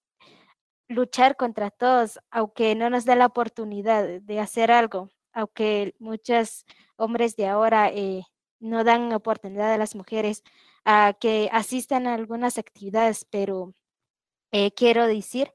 luchar 0.89 1.37
contra 1.37 1.71
todos, 1.71 2.19
aunque 2.31 2.75
no 2.75 2.89
nos 2.89 3.05
dé 3.05 3.15
la 3.15 3.27
oportunidad 3.27 4.21
de 4.21 4.39
hacer 4.39 4.71
algo, 4.71 5.09
aunque 5.33 5.95
muchos 5.99 6.65
hombres 6.97 7.35
de 7.37 7.47
ahora 7.47 7.89
eh, 7.91 8.23
no 8.59 8.83
dan 8.83 9.13
oportunidad 9.13 9.73
a 9.73 9.77
las 9.77 9.95
mujeres 9.95 10.43
a 10.85 11.15
que 11.19 11.49
asistan 11.53 12.07
a 12.07 12.15
algunas 12.15 12.57
actividades, 12.57 13.25
pero 13.29 13.73
eh, 14.51 14.71
quiero 14.73 15.07
decir 15.07 15.53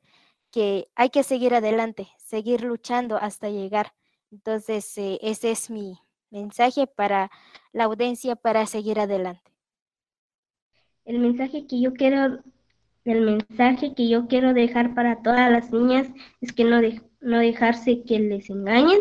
que 0.57 0.89
hay 0.95 1.11
que 1.11 1.23
seguir 1.23 1.55
adelante, 1.55 2.09
seguir 2.17 2.63
luchando 2.63 3.19
hasta 3.19 3.51
llegar. 3.51 3.93
Entonces, 4.33 4.97
eh, 4.97 5.19
ese 5.21 5.51
es 5.51 5.69
mi 5.69 5.99
mensaje 6.31 6.87
para 6.87 7.31
la 7.75 7.85
audiencia 7.85 8.37
para 8.37 8.65
seguir 8.65 8.99
adelante. 8.99 9.53
El 11.05 11.19
mensaje 11.19 11.67
que 11.67 11.79
yo 11.79 11.93
quiero 11.93 12.39
el 13.05 13.21
mensaje 13.21 13.95
que 13.95 14.09
yo 14.09 14.29
quiero 14.29 14.55
dejar 14.55 14.95
para 14.95 15.21
todas 15.21 15.53
las 15.53 15.71
niñas 15.73 16.09
es 16.41 16.55
que 16.55 16.65
no, 16.65 16.81
no 17.21 17.39
dejarse 17.39 18.03
que 18.05 18.19
les 18.19 18.49
engañen, 18.49 19.01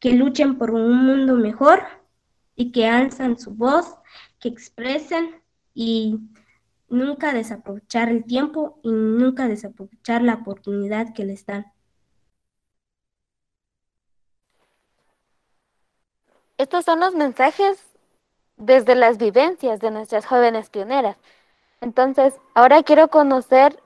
que 0.00 0.10
luchen 0.10 0.58
por 0.58 0.72
un 0.72 1.06
mundo 1.06 1.36
mejor 1.36 1.84
y 2.56 2.72
que 2.72 2.88
alzan 2.88 3.38
su 3.38 3.52
voz, 3.54 3.94
que 4.40 4.48
expresen 4.48 5.40
y 5.72 6.18
nunca 6.88 7.32
desaprovechar 7.32 8.08
el 8.08 8.24
tiempo 8.24 8.78
y 8.82 8.92
nunca 8.92 9.48
desaprovechar 9.48 10.22
la 10.22 10.34
oportunidad 10.34 11.12
que 11.14 11.24
les 11.24 11.46
dan. 11.46 11.66
Estos 16.56 16.84
son 16.84 17.00
los 17.00 17.14
mensajes 17.14 17.84
desde 18.56 18.94
las 18.94 19.18
vivencias 19.18 19.80
de 19.80 19.90
nuestras 19.90 20.26
jóvenes 20.26 20.70
pioneras. 20.70 21.16
Entonces, 21.80 22.34
ahora 22.54 22.82
quiero 22.82 23.08
conocer 23.08 23.78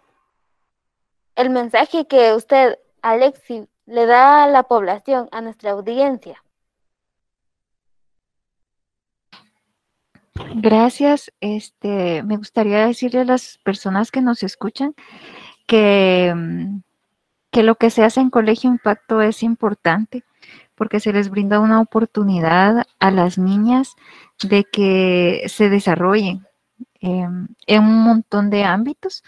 el 1.34 1.50
mensaje 1.50 2.06
que 2.06 2.34
usted, 2.34 2.78
Alexi, 3.00 3.68
le 3.86 4.06
da 4.06 4.44
a 4.44 4.48
la 4.48 4.64
población, 4.64 5.28
a 5.32 5.40
nuestra 5.40 5.70
audiencia. 5.70 6.42
Gracias. 10.54 11.32
Este, 11.40 12.22
me 12.22 12.36
gustaría 12.36 12.86
decirle 12.86 13.20
a 13.20 13.24
las 13.24 13.58
personas 13.64 14.10
que 14.10 14.20
nos 14.20 14.42
escuchan 14.42 14.94
que, 15.66 16.32
mm, 16.34 16.80
que 17.50 17.62
lo 17.62 17.76
que 17.76 17.90
se 17.90 18.04
hace 18.04 18.20
en 18.20 18.30
Colegio 18.30 18.70
Impacto 18.70 19.22
es 19.22 19.42
importante 19.42 20.24
porque 20.74 21.00
se 21.00 21.12
les 21.12 21.30
brinda 21.30 21.60
una 21.60 21.80
oportunidad 21.80 22.86
a 23.00 23.10
las 23.10 23.38
niñas 23.38 23.96
de 24.42 24.64
que 24.64 25.44
se 25.48 25.68
desarrollen, 25.68 26.46
Em, 27.00 27.48
en 27.66 27.84
un 27.84 28.02
montón 28.02 28.50
de 28.50 28.64
ámbitos, 28.64 29.22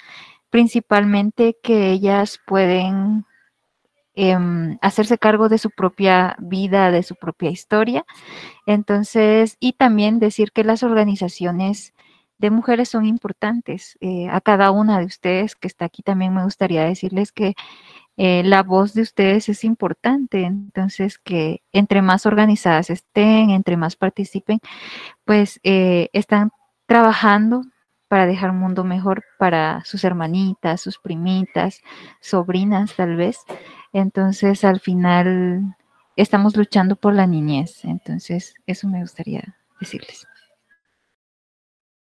principalmente 0.51 1.57
que 1.63 1.93
ellas 1.93 2.41
pueden 2.47 3.25
em, 4.15 4.79
hacerse 4.83 5.19
cargo 5.19 5.49
de 5.49 5.59
su 5.59 5.71
propia 5.71 6.37
vida, 6.39 6.91
de 6.91 7.03
su 7.03 7.15
propia 7.17 7.51
historia. 7.51 8.05
Entonces, 8.67 9.57
y 9.61 9.75
también 9.75 10.19
decir 10.19 10.53
que 10.53 10.65
las 10.65 10.83
organizaciones 10.83 11.95
de 12.41 12.51
mujeres 12.51 12.89
son 12.89 13.05
importantes. 13.07 13.99
Eh, 14.01 14.29
a 14.31 14.41
cada 14.41 14.71
una 14.71 14.99
de 14.99 15.05
ustedes 15.07 15.57
que 15.57 15.69
está 15.69 15.85
aquí 15.87 16.03
también 16.03 16.35
me 16.35 16.43
gustaría 16.45 16.85
decirles 16.85 17.33
que 17.33 17.55
eh, 18.17 18.43
la 18.45 18.63
voz 18.63 18.95
de 18.95 19.03
ustedes 19.03 19.49
es 19.49 19.65
importante. 19.65 20.45
Entonces, 20.45 21.19
que 21.19 21.63
entre 21.73 22.03
más 22.03 22.27
organizadas 22.27 22.91
estén, 22.91 23.51
entre 23.51 23.77
más 23.77 23.97
participen, 23.97 24.61
pues 25.25 25.61
eh, 25.65 26.09
están 26.13 26.51
trabajando 26.87 27.63
para 28.09 28.27
dejar 28.27 28.51
un 28.51 28.59
mundo 28.59 28.85
mejor 28.85 29.25
para 29.39 29.85
sus 29.85 30.03
hermanitas, 30.05 30.81
sus 30.81 30.99
primitas, 30.99 31.81
sobrinas 32.21 32.97
tal 32.97 33.17
vez. 33.17 33.39
Entonces 33.93 34.65
al 34.65 34.81
final 34.81 35.77
estamos 36.17 36.57
luchando 36.57 36.97
por 36.97 37.15
la 37.15 37.27
niñez. 37.27 37.85
Entonces 37.85 38.55
eso 38.67 38.89
me 38.89 39.01
gustaría 39.01 39.57
decirles. 39.81 40.27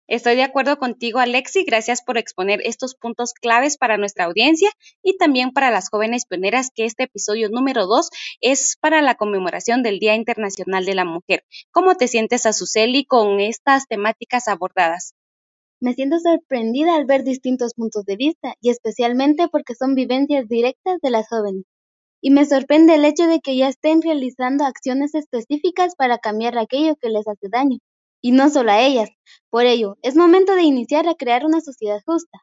Estoy 0.10 0.36
de 0.36 0.42
acuerdo 0.42 0.80
contigo, 0.80 1.20
Alexi. 1.20 1.64
Gracias 1.64 2.02
por 2.02 2.18
exponer 2.18 2.62
estos 2.64 2.96
puntos 2.96 3.34
claves 3.34 3.78
para 3.78 3.96
nuestra 3.98 4.26
audiencia 4.26 4.72
y 5.04 5.18
también 5.18 5.52
para 5.52 5.70
las 5.70 5.90
jóvenes 5.92 6.26
pioneras 6.26 6.72
que 6.74 6.86
este 6.86 7.04
episodio 7.04 7.50
número 7.50 7.86
2 7.86 8.10
es 8.42 8.76
para 8.82 9.04
la 9.04 9.14
conmemoración 9.14 9.84
del 9.84 10.00
Día 10.00 10.16
Internacional 10.16 10.84
de 10.84 10.96
la 10.96 11.06
Mujer. 11.06 11.44
¿Cómo 11.70 11.94
te 11.94 12.08
sientes, 12.08 12.48
Azuceli, 12.48 13.06
con 13.06 13.40
estas 13.40 13.88
temáticas 13.88 14.48
abordadas? 14.48 15.14
Me 15.80 15.94
siento 15.94 16.18
sorprendida 16.20 16.96
al 16.96 17.06
ver 17.06 17.24
distintos 17.24 17.76
puntos 17.76 18.04
de 18.06 18.16
vista 18.16 18.56
y 18.62 18.72
especialmente 18.72 19.48
porque 19.48 19.76
son 19.76 19.94
vivencias 19.94 20.48
directas 20.48 21.00
de 21.04 21.10
las 21.12 21.28
jóvenes. 21.30 21.66
Y 22.22 22.32
me 22.32 22.46
sorprende 22.46 22.96
el 22.96 23.06
hecho 23.06 23.28
de 23.28 23.40
que 23.40 23.56
ya 23.56 23.68
estén 23.68 24.02
realizando 24.02 24.66
acciones 24.66 25.16
específicas 25.16 25.96
para 25.96 26.18
cambiar 26.18 26.58
aquello 26.58 26.96
que 26.96 27.10
les 27.10 27.28
hace 27.28 27.48
daño 27.50 27.78
y 28.22 28.32
no 28.32 28.50
solo 28.50 28.72
a 28.72 28.82
ellas. 28.82 29.10
Por 29.50 29.66
ello, 29.66 29.98
es 30.02 30.16
momento 30.16 30.56
de 30.56 30.64
iniciar 30.64 31.08
a 31.08 31.16
crear 31.16 31.46
una 31.46 31.62
sociedad 31.62 32.02
justa. 32.06 32.40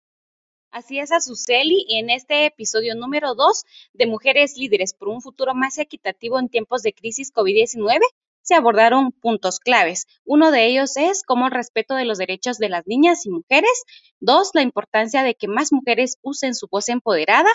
Así 0.71 0.99
es, 0.99 1.13
Azuceli, 1.13 1.87
en 1.91 2.11
este 2.11 2.47
episodio 2.47 2.95
número 2.95 3.35
2 3.35 3.65
de 3.95 4.07
Mujeres 4.07 4.57
Líderes 4.57 4.95
por 4.95 5.09
un 5.09 5.23
futuro 5.23 5.55
más 5.55 5.79
equitativo 5.79 6.39
en 6.39 6.49
tiempos 6.49 6.83
de 6.83 6.93
crisis 6.93 7.33
COVID-19, 7.33 8.01
se 8.43 8.55
abordaron 8.55 9.11
puntos 9.11 9.59
claves. 9.59 10.07
Uno 10.25 10.51
de 10.51 10.67
ellos 10.67 10.97
es 10.97 11.23
cómo 11.23 11.47
el 11.47 11.53
respeto 11.53 11.95
de 11.95 12.05
los 12.05 12.19
derechos 12.19 12.59
de 12.59 12.69
las 12.69 12.87
niñas 12.87 13.27
y 13.27 13.31
mujeres. 13.31 13.85
Dos, 14.21 14.51
la 14.55 14.63
importancia 14.63 15.23
de 15.23 15.35
que 15.35 15.49
más 15.49 15.73
mujeres 15.73 16.19
usen 16.23 16.55
su 16.55 16.69
voz 16.71 16.89
empoderada. 16.89 17.51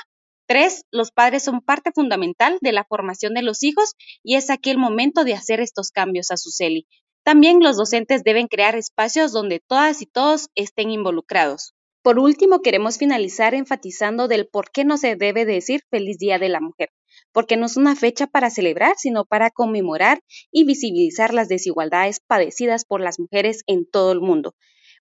Tres, 0.52 0.84
los 0.91 1.14
padres 1.14 1.43
son 1.43 1.62
parte 1.62 1.93
fundamental 1.93 2.58
de 2.60 2.74
la 2.74 2.84
formación 2.84 3.34
de 3.34 3.41
los 3.41 3.64
hijos 3.64 3.93
y 4.22 4.36
es 4.36 4.49
aquí 4.49 4.70
el 4.70 4.78
momento 4.78 5.24
de 5.24 5.34
hacer 5.34 5.62
estos 5.62 5.91
cambios, 5.91 6.30
Azuceli. 6.30 6.88
También 7.24 7.62
los 7.62 7.78
docentes 7.78 8.26
deben 8.26 8.47
crear 8.49 8.76
espacios 8.76 9.32
donde 9.32 9.62
todas 9.66 10.02
y 10.02 10.08
todos 10.08 10.49
estén 10.56 10.91
involucrados. 10.91 11.74
Por 12.02 12.20
último, 12.20 12.62
queremos 12.62 12.97
finalizar 12.97 13.54
enfatizando 13.54 14.28
del 14.28 14.45
por 14.45 14.72
qué 14.72 14.84
no 14.84 14.97
se 14.97 15.16
debe 15.16 15.45
decir 15.45 15.84
feliz 15.89 16.18
Día 16.18 16.38
de 16.38 16.49
la 16.49 16.60
Mujer, 16.60 16.89
porque 17.32 17.56
no 17.56 17.68
es 17.68 17.78
una 17.78 17.95
fecha 17.95 18.28
para 18.28 18.49
celebrar, 18.49 18.95
sino 18.97 19.24
para 19.24 19.52
conmemorar 19.52 20.20
y 20.52 20.66
visibilizar 20.66 21.34
las 21.34 21.47
desigualdades 21.47 22.20
padecidas 22.20 22.84
por 22.84 22.99
las 22.99 23.22
mujeres 23.22 23.64
en 23.68 23.89
todo 23.89 24.12
el 24.12 24.20
mundo. 24.20 24.54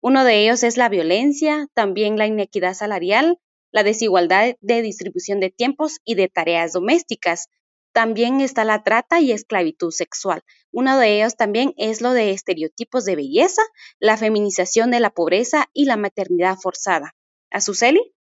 Uno 0.02 0.24
de 0.24 0.42
ellos 0.42 0.62
es 0.62 0.76
la 0.76 0.90
violencia, 0.90 1.68
también 1.72 2.18
la 2.18 2.26
inequidad 2.26 2.74
salarial, 2.74 3.38
la 3.70 3.82
desigualdad 3.82 4.54
de 4.60 4.82
distribución 4.82 5.40
de 5.40 5.50
tiempos 5.50 5.98
y 6.04 6.14
de 6.14 6.28
tareas 6.28 6.72
domésticas, 6.72 7.48
también 7.92 8.40
está 8.40 8.64
la 8.64 8.84
trata 8.84 9.20
y 9.20 9.32
esclavitud 9.32 9.90
sexual. 9.90 10.42
Uno 10.70 10.98
de 10.98 11.16
ellos 11.16 11.36
también 11.36 11.74
es 11.76 12.00
lo 12.00 12.12
de 12.12 12.30
estereotipos 12.30 13.04
de 13.04 13.16
belleza, 13.16 13.62
la 13.98 14.16
feminización 14.16 14.90
de 14.90 15.00
la 15.00 15.10
pobreza 15.10 15.66
y 15.72 15.86
la 15.86 15.96
maternidad 15.96 16.56
forzada. 16.56 17.14
¿Azuceli? 17.50 18.14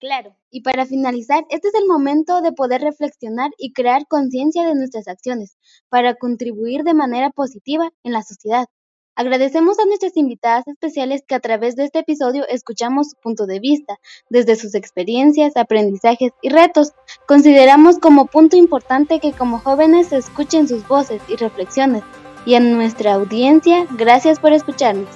Claro, 0.00 0.36
y 0.50 0.62
para 0.62 0.84
finalizar, 0.84 1.46
este 1.48 1.68
es 1.68 1.74
el 1.74 1.86
momento 1.86 2.42
de 2.42 2.52
poder 2.52 2.80
reflexionar 2.80 3.50
y 3.56 3.72
crear 3.72 4.06
conciencia 4.08 4.66
de 4.66 4.74
nuestras 4.74 5.06
acciones 5.06 5.56
para 5.88 6.16
contribuir 6.16 6.82
de 6.82 6.92
manera 6.92 7.30
positiva 7.30 7.88
en 8.02 8.12
la 8.12 8.22
sociedad. 8.22 8.66
Agradecemos 9.14 9.78
a 9.78 9.84
nuestras 9.84 10.16
invitadas 10.16 10.66
especiales 10.66 11.22
que 11.26 11.34
a 11.34 11.40
través 11.40 11.76
de 11.76 11.84
este 11.84 11.98
episodio 11.98 12.46
escuchamos 12.48 13.10
su 13.10 13.16
punto 13.16 13.44
de 13.44 13.60
vista, 13.60 13.98
desde 14.30 14.56
sus 14.56 14.74
experiencias, 14.74 15.54
aprendizajes 15.54 16.32
y 16.40 16.48
retos. 16.48 16.92
Consideramos 17.28 17.98
como 17.98 18.24
punto 18.24 18.56
importante 18.56 19.20
que 19.20 19.32
como 19.32 19.58
jóvenes 19.58 20.08
se 20.08 20.16
escuchen 20.16 20.66
sus 20.66 20.88
voces 20.88 21.20
y 21.28 21.36
reflexiones. 21.36 22.02
Y 22.46 22.54
a 22.54 22.60
nuestra 22.60 23.12
audiencia, 23.12 23.86
gracias 23.90 24.40
por 24.40 24.54
escucharnos. 24.54 25.08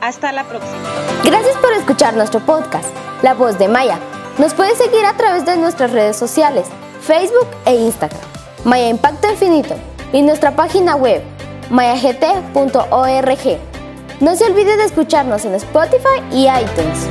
Hasta 0.00 0.32
la 0.32 0.42
próxima. 0.42 0.76
Gracias 1.24 1.56
por 1.58 1.72
escuchar 1.74 2.16
nuestro 2.16 2.44
podcast, 2.44 2.92
La 3.22 3.34
Voz 3.34 3.56
de 3.56 3.68
Maya. 3.68 4.00
Nos 4.38 4.52
puedes 4.52 4.78
seguir 4.78 5.04
a 5.04 5.16
través 5.16 5.46
de 5.46 5.56
nuestras 5.56 5.92
redes 5.92 6.16
sociales, 6.16 6.66
Facebook 7.02 7.46
e 7.66 7.76
Instagram, 7.76 8.20
Maya 8.64 8.88
Impacto 8.88 9.30
Infinito, 9.30 9.76
y 10.12 10.22
nuestra 10.22 10.56
página 10.56 10.96
web 10.96 11.22
mayagt.org. 11.70 13.58
No 14.20 14.34
se 14.34 14.44
olvide 14.44 14.76
de 14.76 14.84
escucharnos 14.84 15.44
en 15.44 15.54
Spotify 15.54 16.22
y 16.32 16.48
iTunes. 16.48 17.08